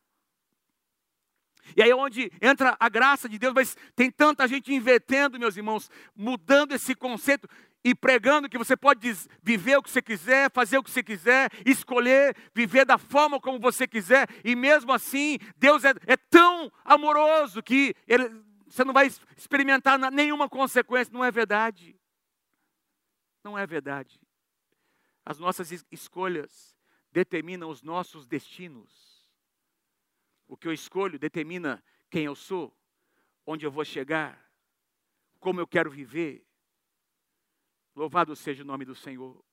E 1.75 1.83
aí 1.83 1.89
é 1.89 1.95
onde 1.95 2.31
entra 2.41 2.75
a 2.79 2.89
graça 2.89 3.29
de 3.29 3.37
Deus, 3.37 3.53
mas 3.53 3.77
tem 3.95 4.09
tanta 4.09 4.47
gente 4.47 4.73
invertendo, 4.73 5.39
meus 5.39 5.55
irmãos, 5.55 5.89
mudando 6.15 6.73
esse 6.73 6.95
conceito 6.95 7.47
e 7.83 7.93
pregando 7.93 8.49
que 8.49 8.57
você 8.57 8.75
pode 8.75 9.13
viver 9.41 9.77
o 9.77 9.83
que 9.83 9.91
você 9.91 10.01
quiser, 10.01 10.51
fazer 10.51 10.77
o 10.77 10.83
que 10.83 10.89
você 10.89 11.03
quiser, 11.03 11.51
escolher 11.65 12.35
viver 12.53 12.85
da 12.85 12.97
forma 12.97 13.39
como 13.39 13.59
você 13.59 13.87
quiser, 13.87 14.27
e 14.43 14.55
mesmo 14.55 14.91
assim, 14.91 15.37
Deus 15.57 15.83
é, 15.83 15.93
é 16.05 16.17
tão 16.17 16.71
amoroso 16.83 17.61
que 17.61 17.93
ele, 18.07 18.29
você 18.67 18.83
não 18.83 18.93
vai 18.93 19.07
experimentar 19.37 19.99
nenhuma 20.11 20.49
consequência, 20.49 21.13
não 21.13 21.23
é 21.23 21.31
verdade. 21.31 21.95
Não 23.43 23.57
é 23.57 23.65
verdade. 23.67 24.19
As 25.25 25.37
nossas 25.37 25.71
escolhas 25.91 26.76
determinam 27.17 27.67
os 27.67 27.81
nossos 27.81 28.27
destinos. 28.27 29.25
O 30.47 30.55
que 30.55 30.67
eu 30.67 30.71
escolho 30.71 31.17
determina 31.17 31.83
quem 32.11 32.25
eu 32.25 32.35
sou, 32.35 32.71
onde 33.43 33.65
eu 33.65 33.71
vou 33.71 33.83
chegar, 33.83 34.47
como 35.39 35.59
eu 35.59 35.65
quero 35.65 35.89
viver. 35.89 36.45
Louvado 37.95 38.35
seja 38.35 38.61
o 38.61 38.67
nome 38.67 38.85
do 38.85 38.93
Senhor. 38.93 39.43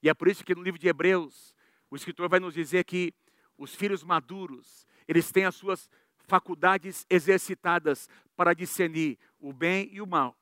E 0.00 0.08
é 0.08 0.14
por 0.14 0.28
isso 0.28 0.44
que 0.44 0.54
no 0.54 0.62
livro 0.62 0.78
de 0.78 0.86
Hebreus, 0.86 1.56
o 1.90 1.96
escritor 1.96 2.28
vai 2.28 2.38
nos 2.38 2.54
dizer 2.54 2.84
que 2.84 3.12
os 3.58 3.74
filhos 3.74 4.04
maduros, 4.04 4.86
eles 5.08 5.32
têm 5.32 5.46
as 5.46 5.56
suas 5.56 5.90
faculdades 6.18 7.04
exercitadas 7.10 8.08
para 8.36 8.54
discernir 8.54 9.18
o 9.40 9.52
bem 9.52 9.88
e 9.92 10.00
o 10.00 10.06
mal. 10.06 10.38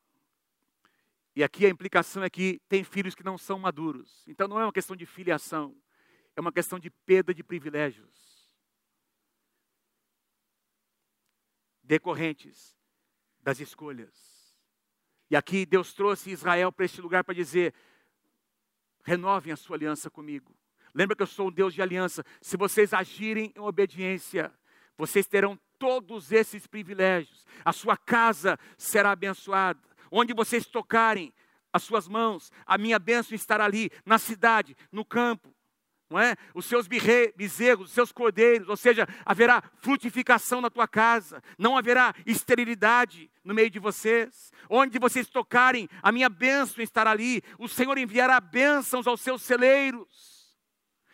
E 1.35 1.43
aqui 1.43 1.64
a 1.64 1.71
implicação 1.71 2.23
é 2.23 2.29
que 2.29 2.61
tem 2.69 2.85
filhos 2.85 3.14
que 3.14 3.25
não 3.25 3.38
são 3.38 3.59
maduros. 3.59 4.25
Então 4.29 4.47
não 4.47 4.61
é 4.61 4.67
uma 4.67 4.73
questão 4.75 4.95
de 4.95 5.07
filiação, 5.07 5.75
é 6.38 6.40
uma 6.40 6.53
questão 6.53 6.79
de 6.79 6.88
perda 6.88 7.35
de 7.35 7.42
privilégios 7.42 8.48
decorrentes 11.83 12.79
das 13.40 13.59
escolhas. 13.59 14.57
E 15.29 15.35
aqui 15.35 15.66
Deus 15.66 15.92
trouxe 15.92 16.31
Israel 16.31 16.70
para 16.70 16.85
este 16.85 17.01
lugar 17.01 17.24
para 17.24 17.35
dizer: 17.35 17.74
renovem 19.03 19.53
a 19.53 19.57
sua 19.57 19.74
aliança 19.74 20.09
comigo. 20.09 20.57
Lembra 20.94 21.16
que 21.16 21.22
eu 21.24 21.27
sou 21.27 21.48
um 21.48 21.53
Deus 21.53 21.74
de 21.74 21.83
aliança. 21.83 22.24
Se 22.40 22.57
vocês 22.57 22.94
agirem 22.94 23.53
em 23.57 23.61
obediência, 23.61 24.53
vocês 24.96 25.27
terão 25.27 25.59
todos 25.77 26.31
esses 26.31 26.68
privilégios. 26.68 27.44
A 27.64 27.72
sua 27.72 27.96
casa 27.96 28.57
será 28.77 29.11
abençoada 29.11 29.81
onde 30.11 30.33
vocês 30.33 30.66
tocarem 30.66 31.35
as 31.72 31.83
suas 31.83 32.09
mãos, 32.09 32.51
a 32.64 32.79
minha 32.79 32.98
bênção 32.98 33.35
estará 33.35 33.64
ali, 33.64 33.90
na 34.05 34.18
cidade, 34.18 34.74
no 34.90 35.05
campo, 35.05 35.55
não 36.11 36.18
é? 36.18 36.35
Os 36.55 36.64
seus 36.64 36.87
bezerros, 36.87 37.88
os 37.88 37.92
seus 37.92 38.12
cordeiros, 38.12 38.68
ou 38.68 38.77
seja, 38.77 39.07
haverá 39.25 39.62
frutificação 39.81 40.61
na 40.61 40.71
tua 40.71 40.88
casa, 40.88 41.42
não 41.59 41.77
haverá 41.77 42.14
esterilidade 42.25 43.31
no 43.44 43.55
meio 43.55 43.71
de 43.71 43.79
vocês. 43.79 44.53
Onde 44.71 44.99
vocês 44.99 45.29
tocarem, 45.29 45.88
a 46.03 46.11
minha 46.11 46.29
bênção 46.29 46.83
estará 46.83 47.11
ali. 47.11 47.42
O 47.59 47.68
Senhor 47.68 47.97
enviará 47.99 48.41
bênçãos 48.41 49.07
aos 49.07 49.20
seus 49.20 49.43
celeiros. 49.43 50.39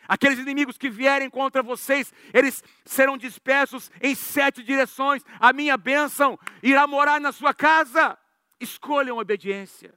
Aqueles 0.07 0.39
inimigos 0.39 0.77
que 0.77 0.91
vierem 0.91 1.31
contra 1.31 1.63
vocês, 1.63 2.13
eles 2.33 2.63
serão 2.85 3.17
dispersos 3.17 3.91
em 4.03 4.15
sete 4.15 4.63
direções. 4.63 5.23
A 5.41 5.53
minha 5.53 5.77
bênção 5.77 6.39
irá 6.63 6.87
morar 6.87 7.21
na 7.21 7.33
sua 7.33 7.55
casa. 7.55 8.17
Escolham 8.61 9.19
obediência. 9.19 9.95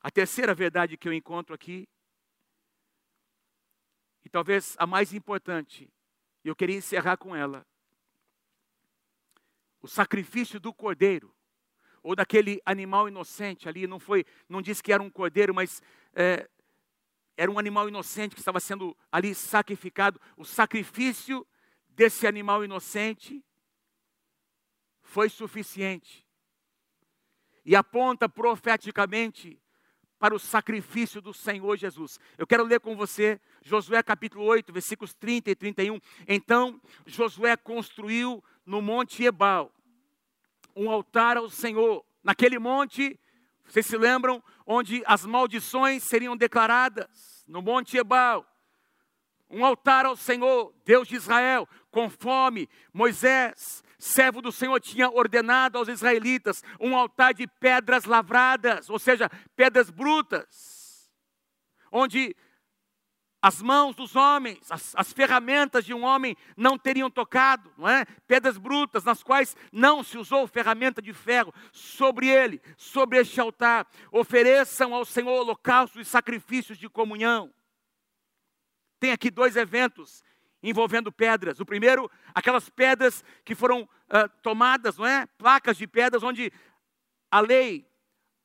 A 0.00 0.10
terceira 0.10 0.54
verdade 0.54 0.96
que 0.96 1.06
eu 1.06 1.12
encontro 1.12 1.54
aqui, 1.54 1.86
e 4.24 4.28
talvez 4.30 4.74
a 4.78 4.86
mais 4.86 5.12
importante, 5.12 5.92
e 6.42 6.48
eu 6.48 6.56
queria 6.56 6.76
encerrar 6.76 7.16
com 7.18 7.36
ela. 7.36 7.66
O 9.82 9.88
sacrifício 9.88 10.58
do 10.58 10.72
cordeiro, 10.72 11.34
ou 12.02 12.16
daquele 12.16 12.62
animal 12.64 13.08
inocente 13.08 13.68
ali, 13.68 13.86
não 13.86 13.98
foi, 13.98 14.24
não 14.48 14.62
disse 14.62 14.82
que 14.82 14.92
era 14.92 15.02
um 15.02 15.10
cordeiro, 15.10 15.54
mas 15.54 15.82
é, 16.14 16.48
era 17.36 17.50
um 17.50 17.58
animal 17.58 17.88
inocente 17.88 18.34
que 18.34 18.40
estava 18.40 18.60
sendo 18.60 18.96
ali 19.12 19.34
sacrificado. 19.34 20.20
O 20.36 20.44
sacrifício 20.44 21.46
desse 21.88 22.26
animal 22.26 22.64
inocente 22.64 23.44
foi 25.02 25.28
suficiente. 25.28 26.26
E 27.64 27.76
aponta 27.76 28.28
profeticamente 28.28 29.60
para 30.20 30.34
o 30.34 30.38
sacrifício 30.38 31.22
do 31.22 31.32
Senhor 31.32 31.78
Jesus. 31.78 32.20
Eu 32.36 32.46
quero 32.46 32.62
ler 32.62 32.78
com 32.78 32.94
você 32.94 33.40
Josué 33.62 34.02
capítulo 34.02 34.44
8, 34.44 34.70
versículos 34.70 35.14
30 35.14 35.50
e 35.50 35.54
31. 35.56 35.98
Então 36.28 36.78
Josué 37.06 37.56
construiu 37.56 38.44
no 38.66 38.82
monte 38.82 39.24
Ebal 39.24 39.72
um 40.76 40.90
altar 40.90 41.38
ao 41.38 41.48
Senhor. 41.48 42.04
Naquele 42.22 42.58
monte, 42.58 43.18
vocês 43.66 43.86
se 43.86 43.96
lembram, 43.96 44.42
onde 44.66 45.02
as 45.06 45.24
maldições 45.24 46.02
seriam 46.02 46.36
declaradas, 46.36 47.42
no 47.48 47.62
monte 47.62 47.96
Ebal. 47.96 48.46
Um 49.48 49.64
altar 49.64 50.04
ao 50.04 50.16
Senhor, 50.16 50.72
Deus 50.84 51.08
de 51.08 51.16
Israel, 51.16 51.66
conforme 51.90 52.68
Moisés, 52.92 53.82
servo 54.00 54.40
do 54.40 54.50
Senhor, 54.50 54.80
tinha 54.80 55.08
ordenado 55.10 55.78
aos 55.78 55.88
israelitas 55.88 56.64
um 56.80 56.96
altar 56.96 57.34
de 57.34 57.46
pedras 57.46 58.04
lavradas, 58.04 58.88
ou 58.90 58.98
seja, 58.98 59.30
pedras 59.54 59.90
brutas, 59.90 61.10
onde 61.92 62.34
as 63.42 63.62
mãos 63.62 63.96
dos 63.96 64.16
homens, 64.16 64.70
as, 64.70 64.94
as, 64.94 65.12
ferramentas 65.12 65.84
de 65.84 65.94
um 65.94 66.04
homem 66.04 66.36
não 66.56 66.76
teriam 66.76 67.10
tocado, 67.10 67.72
não 67.78 67.88
é? 67.88 68.04
Pedras 68.26 68.58
brutas 68.58 69.02
nas 69.02 69.22
quais 69.22 69.56
não 69.72 70.02
se 70.04 70.18
usou 70.18 70.46
ferramenta 70.46 71.00
de 71.00 71.14
ferro. 71.14 71.52
Sobre 71.72 72.28
ele, 72.28 72.60
sobre 72.76 73.18
este 73.18 73.40
altar, 73.40 73.86
ofereçam 74.12 74.94
ao 74.94 75.06
Senhor 75.06 75.32
holocaustos 75.32 76.06
e 76.06 76.10
sacrifícios 76.10 76.76
de 76.76 76.88
comunhão. 76.88 77.50
Tem 78.98 79.10
aqui 79.10 79.30
dois 79.30 79.56
eventos 79.56 80.22
envolvendo 80.62 81.10
pedras. 81.10 81.60
O 81.60 81.66
primeiro, 81.66 82.10
aquelas 82.34 82.68
pedras 82.68 83.24
que 83.44 83.54
foram 83.54 83.82
uh, 83.82 84.28
tomadas, 84.42 84.98
não 84.98 85.06
é? 85.06 85.26
Placas 85.38 85.76
de 85.76 85.86
pedras 85.86 86.22
onde 86.22 86.52
a 87.30 87.40
lei, 87.40 87.86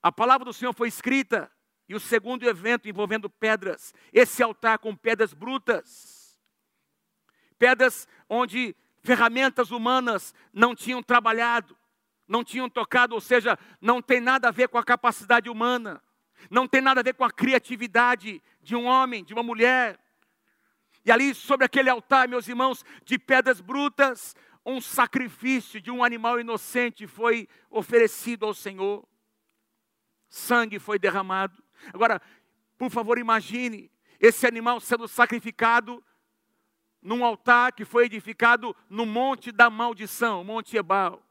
a 0.02 0.12
palavra 0.12 0.46
do 0.46 0.54
Senhor 0.54 0.74
foi 0.74 0.88
escrita 0.88 1.52
e 1.88 1.96
o 1.96 2.00
segundo 2.00 2.48
evento 2.48 2.90
envolvendo 2.90 3.30
pedras, 3.30 3.94
esse 4.12 4.42
altar 4.42 4.80
com 4.80 4.96
pedras 4.96 5.34
brutas, 5.34 6.40
pedras 7.58 8.08
onde 8.30 8.76
ferramentas 9.04 9.72
humanas 9.72 10.34
não 10.52 10.76
tinham 10.76 11.02
trabalhado, 11.02 11.78
não 12.28 12.44
tinham 12.44 12.70
tocado, 12.70 13.14
ou 13.14 13.22
seja, 13.22 13.58
não 13.80 14.02
tem 14.02 14.20
nada 14.20 14.48
a 14.48 14.52
ver 14.52 14.68
com 14.68 14.78
a 14.78 14.84
capacidade 14.84 15.50
humana, 15.50 16.02
não 16.50 16.68
tem 16.68 16.82
nada 16.82 17.02
a 17.02 17.04
ver 17.04 17.14
com 17.14 17.24
a 17.24 17.32
criatividade 17.32 18.42
de 18.62 18.76
um 18.76 18.86
homem, 18.86 19.24
de 19.24 19.34
uma 19.34 19.44
mulher. 19.44 20.00
E 21.06 21.12
ali 21.12 21.36
sobre 21.36 21.66
aquele 21.66 21.90
altar, 21.90 22.28
meus 22.28 22.48
irmãos, 22.48 22.84
de 23.04 23.20
pedras 23.20 23.62
brutas, 23.62 24.36
um 24.66 24.82
sacrifício 24.82 25.80
de 25.80 25.92
um 25.92 26.04
animal 26.04 26.40
inocente 26.40 27.06
foi 27.06 27.48
oferecido 27.70 28.46
ao 28.46 28.54
Senhor. 28.54 29.08
Sangue 30.28 30.80
foi 30.80 30.98
derramado. 30.98 31.64
Agora, 31.94 32.20
por 32.78 32.90
favor, 32.90 33.20
imagine 33.20 33.92
esse 34.20 34.48
animal 34.48 34.80
sendo 34.80 35.08
sacrificado 35.08 36.04
num 37.02 37.24
altar 37.24 37.72
que 37.74 37.86
foi 37.86 38.06
edificado 38.06 38.76
no 38.90 39.06
monte 39.06 39.52
da 39.52 39.70
maldição, 39.70 40.44
Monte 40.44 40.76
Ebal. 40.76 41.22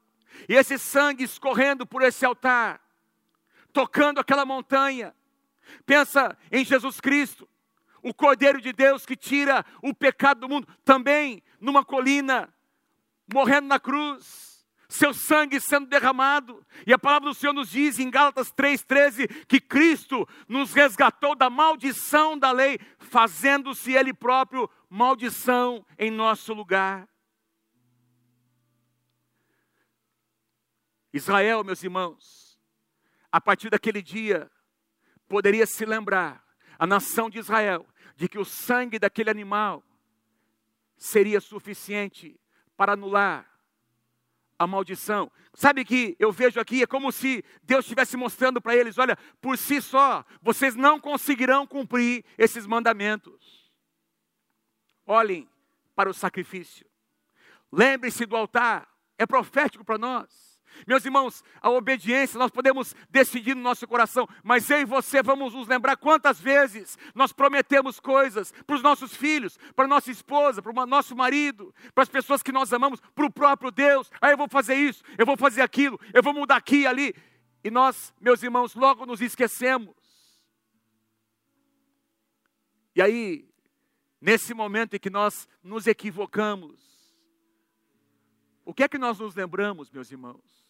E 0.49 0.55
esse 0.55 0.79
sangue 0.79 1.25
escorrendo 1.25 1.85
por 1.85 2.03
esse 2.03 2.25
altar, 2.25 2.81
tocando 3.73 4.21
aquela 4.21 4.47
montanha. 4.47 5.13
Pensa 5.85 6.39
em 6.53 6.65
Jesus 6.65 7.01
Cristo, 7.01 7.49
o 8.05 8.13
Cordeiro 8.13 8.61
de 8.61 8.73
Deus 8.73 9.07
que 9.07 9.17
tira 9.17 9.65
o 9.83 9.95
pecado 9.95 10.43
do 10.43 10.49
mundo, 10.49 10.69
também 10.85 11.43
numa 11.59 11.85
colina, 11.85 12.53
morrendo 13.33 13.67
na 13.67 13.81
cruz 13.81 14.55
seu 14.89 15.13
sangue 15.13 15.59
sendo 15.59 15.87
derramado. 15.87 16.65
E 16.87 16.93
a 16.93 16.99
palavra 16.99 17.31
do 17.31 17.35
Senhor 17.35 17.53
nos 17.53 17.71
diz 17.71 17.99
em 17.99 18.11
Gálatas 18.11 18.53
3,13 18.53 19.47
que 19.47 19.59
Cristo 19.59 20.29
nos 20.47 20.73
resgatou 20.73 21.35
da 21.35 21.51
maldição 21.51 22.39
da 22.39 22.53
lei, 22.53 22.79
fazendo-se 22.99 23.93
Ele 23.93 24.13
próprio 24.13 24.71
maldição 24.89 25.85
em 25.99 26.11
nosso 26.11 26.53
lugar. 26.53 27.09
Israel, 31.13 31.65
meus 31.65 31.83
irmãos, 31.83 32.59
a 33.33 33.41
partir 33.41 33.71
daquele 33.71 34.03
dia, 34.03 34.51
poderia 35.29 35.67
se 35.67 35.85
lembrar, 35.85 36.45
a 36.79 36.87
nação 36.87 37.31
de 37.31 37.39
Israel, 37.39 37.87
de 38.17 38.29
que 38.29 38.39
o 38.39 38.45
sangue 38.45 38.99
daquele 38.99 39.31
animal 39.31 39.83
seria 40.97 41.41
suficiente 41.41 42.39
para 42.77 42.93
anular 42.93 43.51
a 44.59 44.67
maldição. 44.67 45.31
Sabe 45.53 45.85
que 45.85 46.17
eu 46.19 46.33
vejo 46.33 46.61
aqui, 46.61 46.83
é 46.83 46.87
como 46.87 47.13
se 47.13 47.45
Deus 47.63 47.85
estivesse 47.85 48.17
mostrando 48.17 48.61
para 48.61 48.77
eles: 48.77 48.99
olha, 48.99 49.17
por 49.41 49.59
si 49.59 49.81
só, 49.81 50.25
vocês 50.41 50.75
não 50.75 50.99
conseguirão 50.99 51.67
cumprir 51.67 52.25
esses 52.39 52.67
mandamentos. 52.67 53.73
Olhem 55.07 55.49
para 55.95 56.09
o 56.09 56.15
sacrifício. 56.15 56.87
Lembre-se 57.71 58.25
do 58.27 58.37
altar, 58.37 58.89
é 59.19 59.27
profético 59.27 59.85
para 59.85 59.99
nós. 59.99 60.54
Meus 60.87 61.05
irmãos, 61.05 61.43
a 61.61 61.71
obediência 61.71 62.39
nós 62.39 62.51
podemos 62.51 62.95
decidir 63.11 63.55
no 63.55 63.63
nosso 63.63 63.87
coração, 63.87 64.29
mas 64.43 64.69
eu 64.71 64.81
e 64.81 64.85
você 64.85 65.23
vamos 65.23 65.55
nos 65.55 65.69
lembrar 65.69 65.97
quantas 65.97 66.41
vezes 66.41 66.99
nós 67.15 67.33
prometemos 67.33 68.01
coisas 68.01 68.53
para 68.67 68.77
os 68.77 68.83
nossos 68.83 69.15
filhos, 69.15 69.59
para 69.75 69.87
nossa 69.87 70.11
esposa, 70.11 70.63
para 70.63 70.73
o 70.73 70.87
nosso 70.87 71.17
marido, 71.17 71.75
para 71.95 72.03
as 72.03 72.09
pessoas 72.09 72.43
que 72.43 72.53
nós 72.53 72.73
amamos, 72.73 73.01
para 73.15 73.27
o 73.27 73.33
próprio 73.33 73.71
Deus. 73.71 74.11
Aí 74.21 74.31
ah, 74.31 74.33
eu 74.33 74.37
vou 74.37 74.49
fazer 74.49 74.75
isso, 74.75 75.03
eu 75.17 75.27
vou 75.27 75.37
fazer 75.37 75.63
aquilo, 75.63 75.99
eu 76.13 76.23
vou 76.23 76.35
mudar 76.35 76.57
aqui 76.57 76.79
e 76.79 76.87
ali. 76.87 77.15
E 77.63 77.71
nós, 77.71 78.13
meus 78.21 78.43
irmãos, 78.43 78.75
logo 78.75 79.07
nos 79.07 79.21
esquecemos. 79.21 79.95
E 82.95 83.03
aí, 83.03 83.49
nesse 84.21 84.55
momento 84.55 84.95
em 84.95 84.99
que 84.99 85.11
nós 85.11 85.49
nos 85.63 85.87
equivocamos, 85.87 86.94
o 88.75 88.77
que 88.77 88.83
é 88.83 88.89
que 88.89 88.99
nós 88.99 89.21
nos 89.21 89.37
lembramos, 89.37 89.89
meus 89.89 90.11
irmãos? 90.11 90.67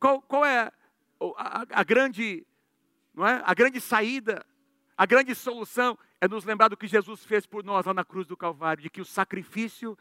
Qual, 0.00 0.22
qual 0.22 0.46
é 0.46 0.72
a, 1.36 1.66
a, 1.68 1.84
grande, 1.84 2.46
não 3.12 3.26
é? 3.26 3.42
a 3.44 3.52
grande 3.52 3.78
saída, 3.82 4.46
a 4.96 5.04
grande 5.04 5.34
solução? 5.34 5.98
É 6.18 6.26
nos 6.26 6.46
lembrar 6.46 6.68
do 6.68 6.76
que 6.76 6.86
Jesus 6.86 7.22
fez 7.22 7.44
por 7.44 7.62
nós 7.62 7.84
lá 7.84 7.92
na 7.92 8.02
cruz 8.02 8.26
do 8.26 8.34
Calvário, 8.34 8.82
de 8.82 8.88
que 8.88 9.02
o 9.02 9.04
sacrifício 9.04 9.96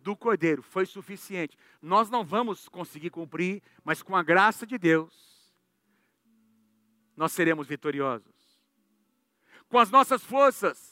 do 0.00 0.14
Cordeiro 0.14 0.60
foi 0.60 0.84
suficiente. 0.84 1.56
Nós 1.80 2.10
não 2.10 2.22
vamos 2.22 2.68
conseguir 2.68 3.08
cumprir, 3.08 3.62
mas 3.82 4.02
com 4.02 4.14
a 4.14 4.22
graça 4.22 4.66
de 4.66 4.76
Deus, 4.76 5.54
nós 7.16 7.32
seremos 7.32 7.66
vitoriosos. 7.66 8.60
Com 9.70 9.78
as 9.78 9.90
nossas 9.90 10.22
forças, 10.22 10.91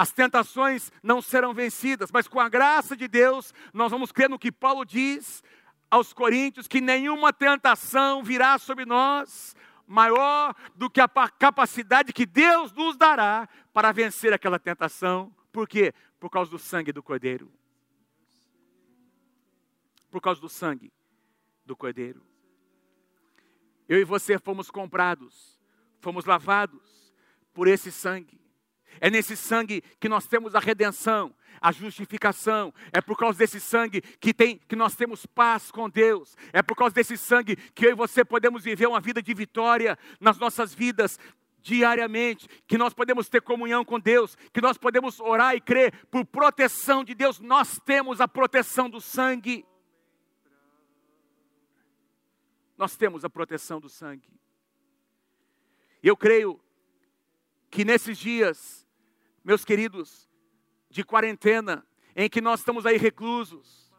as 0.00 0.12
tentações 0.12 0.90
não 1.02 1.20
serão 1.20 1.52
vencidas, 1.52 2.10
mas 2.10 2.26
com 2.26 2.40
a 2.40 2.48
graça 2.48 2.96
de 2.96 3.06
Deus, 3.06 3.52
nós 3.70 3.90
vamos 3.90 4.10
crer 4.10 4.30
no 4.30 4.38
que 4.38 4.50
Paulo 4.50 4.82
diz 4.82 5.44
aos 5.90 6.14
Coríntios 6.14 6.66
que 6.66 6.80
nenhuma 6.80 7.34
tentação 7.34 8.22
virá 8.22 8.58
sobre 8.58 8.86
nós 8.86 9.54
maior 9.86 10.54
do 10.74 10.88
que 10.88 11.02
a 11.02 11.08
capacidade 11.28 12.14
que 12.14 12.24
Deus 12.24 12.72
nos 12.72 12.96
dará 12.96 13.46
para 13.74 13.92
vencer 13.92 14.32
aquela 14.32 14.58
tentação. 14.58 15.36
Por 15.52 15.68
quê? 15.68 15.92
Por 16.18 16.30
causa 16.30 16.50
do 16.50 16.58
sangue 16.58 16.92
do 16.92 17.02
Cordeiro. 17.02 17.52
Por 20.10 20.22
causa 20.22 20.40
do 20.40 20.48
sangue 20.48 20.90
do 21.66 21.76
Cordeiro. 21.76 22.22
Eu 23.86 24.00
e 24.00 24.04
você 24.04 24.38
fomos 24.38 24.70
comprados, 24.70 25.60
fomos 26.00 26.24
lavados 26.24 27.12
por 27.52 27.68
esse 27.68 27.92
sangue. 27.92 28.39
É 28.98 29.10
nesse 29.10 29.36
sangue 29.36 29.82
que 30.00 30.08
nós 30.08 30.26
temos 30.26 30.54
a 30.54 30.58
redenção, 30.58 31.34
a 31.60 31.70
justificação. 31.70 32.72
É 32.92 33.00
por 33.00 33.16
causa 33.16 33.38
desse 33.38 33.60
sangue 33.60 34.00
que, 34.00 34.32
tem, 34.32 34.56
que 34.56 34.74
nós 34.74 34.96
temos 34.96 35.26
paz 35.26 35.70
com 35.70 35.88
Deus. 35.88 36.36
É 36.52 36.62
por 36.62 36.76
causa 36.76 36.94
desse 36.94 37.16
sangue 37.16 37.56
que 37.56 37.86
eu 37.86 37.90
e 37.90 37.94
você 37.94 38.24
podemos 38.24 38.64
viver 38.64 38.86
uma 38.86 39.00
vida 39.00 39.22
de 39.22 39.34
vitória 39.34 39.98
nas 40.18 40.38
nossas 40.38 40.74
vidas 40.74 41.18
diariamente, 41.62 42.48
que 42.66 42.78
nós 42.78 42.94
podemos 42.94 43.28
ter 43.28 43.42
comunhão 43.42 43.84
com 43.84 44.00
Deus, 44.00 44.36
que 44.52 44.60
nós 44.60 44.78
podemos 44.78 45.20
orar 45.20 45.54
e 45.54 45.60
crer 45.60 46.06
por 46.06 46.24
proteção 46.24 47.04
de 47.04 47.14
Deus. 47.14 47.38
Nós 47.38 47.78
temos 47.84 48.20
a 48.20 48.26
proteção 48.26 48.88
do 48.88 49.00
sangue. 49.00 49.66
Nós 52.76 52.96
temos 52.96 53.24
a 53.24 53.30
proteção 53.30 53.78
do 53.78 53.88
sangue. 53.88 54.28
Eu 56.02 56.16
creio 56.16 56.58
que 57.70 57.84
nesses 57.84 58.18
dias, 58.18 58.86
meus 59.44 59.64
queridos, 59.64 60.28
de 60.90 61.04
quarentena, 61.04 61.86
em 62.16 62.28
que 62.28 62.40
nós 62.40 62.60
estamos 62.60 62.84
aí 62.84 62.96
reclusos, 62.96 63.90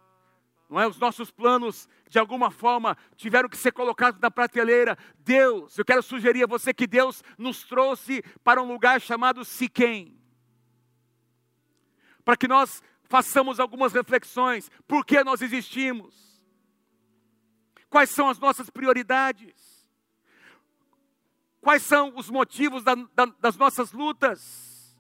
não 0.70 0.80
é? 0.80 0.88
Os 0.88 0.98
nossos 0.98 1.30
planos, 1.30 1.90
de 2.10 2.18
alguma 2.18 2.50
forma, 2.50 2.98
tiveram 3.18 3.50
que 3.50 3.58
ser 3.58 3.74
colocados 3.74 4.22
na 4.22 4.32
prateleira. 4.32 4.98
Deus, 5.20 5.78
eu 5.78 5.84
quero 5.84 6.02
sugerir 6.02 6.44
a 6.44 6.48
você 6.48 6.74
que 6.74 6.88
Deus 6.88 7.22
nos 7.38 7.64
trouxe 7.64 8.24
para 8.42 8.64
um 8.64 8.72
lugar 8.72 9.02
chamado 9.02 9.44
Siquém. 9.44 10.18
Para 12.24 12.38
que 12.38 12.48
nós 12.48 12.82
façamos 13.04 13.60
algumas 13.60 13.92
reflexões. 13.92 14.72
Por 14.88 15.06
que 15.06 15.22
nós 15.26 15.42
existimos? 15.42 16.42
Quais 17.90 18.10
são 18.10 18.30
as 18.30 18.40
nossas 18.40 18.70
prioridades? 18.70 19.71
Quais 21.62 21.84
são 21.84 22.12
os 22.18 22.30
motivos 22.30 22.84
da, 22.84 22.96
da, 22.96 23.26
das 23.40 23.56
nossas 23.56 23.92
lutas? 23.92 24.98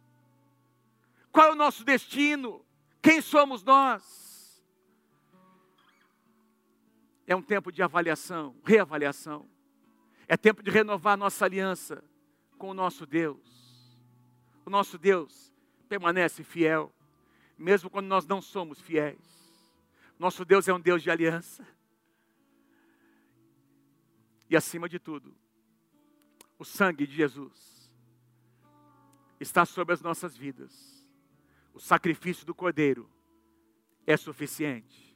Qual 1.32 1.48
é 1.48 1.52
o 1.52 1.56
nosso 1.56 1.84
destino? 1.84 2.64
Quem 3.02 3.20
somos 3.20 3.64
nós? 3.64 4.64
É 7.26 7.36
um 7.36 7.42
tempo 7.42 7.72
de 7.72 7.82
avaliação, 7.82 8.56
reavaliação. 8.64 9.50
É 10.28 10.38
tempo 10.38 10.62
de 10.62 10.70
renovar 10.70 11.18
nossa 11.18 11.46
aliança 11.46 12.04
com 12.58 12.70
o 12.70 12.74
nosso 12.74 13.08
Deus. 13.08 13.98
O 14.64 14.70
nosso 14.70 14.98
Deus 14.98 15.52
permanece 15.90 16.44
fiel, 16.44 16.94
mesmo 17.58 17.90
quando 17.90 18.06
nós 18.06 18.26
não 18.28 18.42
somos 18.42 18.80
fiéis. 18.80 19.20
Nosso 20.20 20.46
Deus 20.46 20.68
é 20.68 20.74
um 20.74 20.80
Deus 20.80 21.02
de 21.02 21.10
aliança. 21.10 21.66
E 24.50 24.56
acima 24.56 24.88
de 24.88 25.00
tudo, 25.00 25.36
o 26.62 26.64
sangue 26.64 27.08
de 27.08 27.16
Jesus 27.16 27.92
está 29.40 29.66
sobre 29.66 29.96
as 29.96 30.02
nossas 30.04 30.38
vidas. 30.38 31.04
O 31.74 31.80
sacrifício 31.80 32.46
do 32.46 32.54
Cordeiro 32.54 33.10
é 34.06 34.16
suficiente 34.16 35.11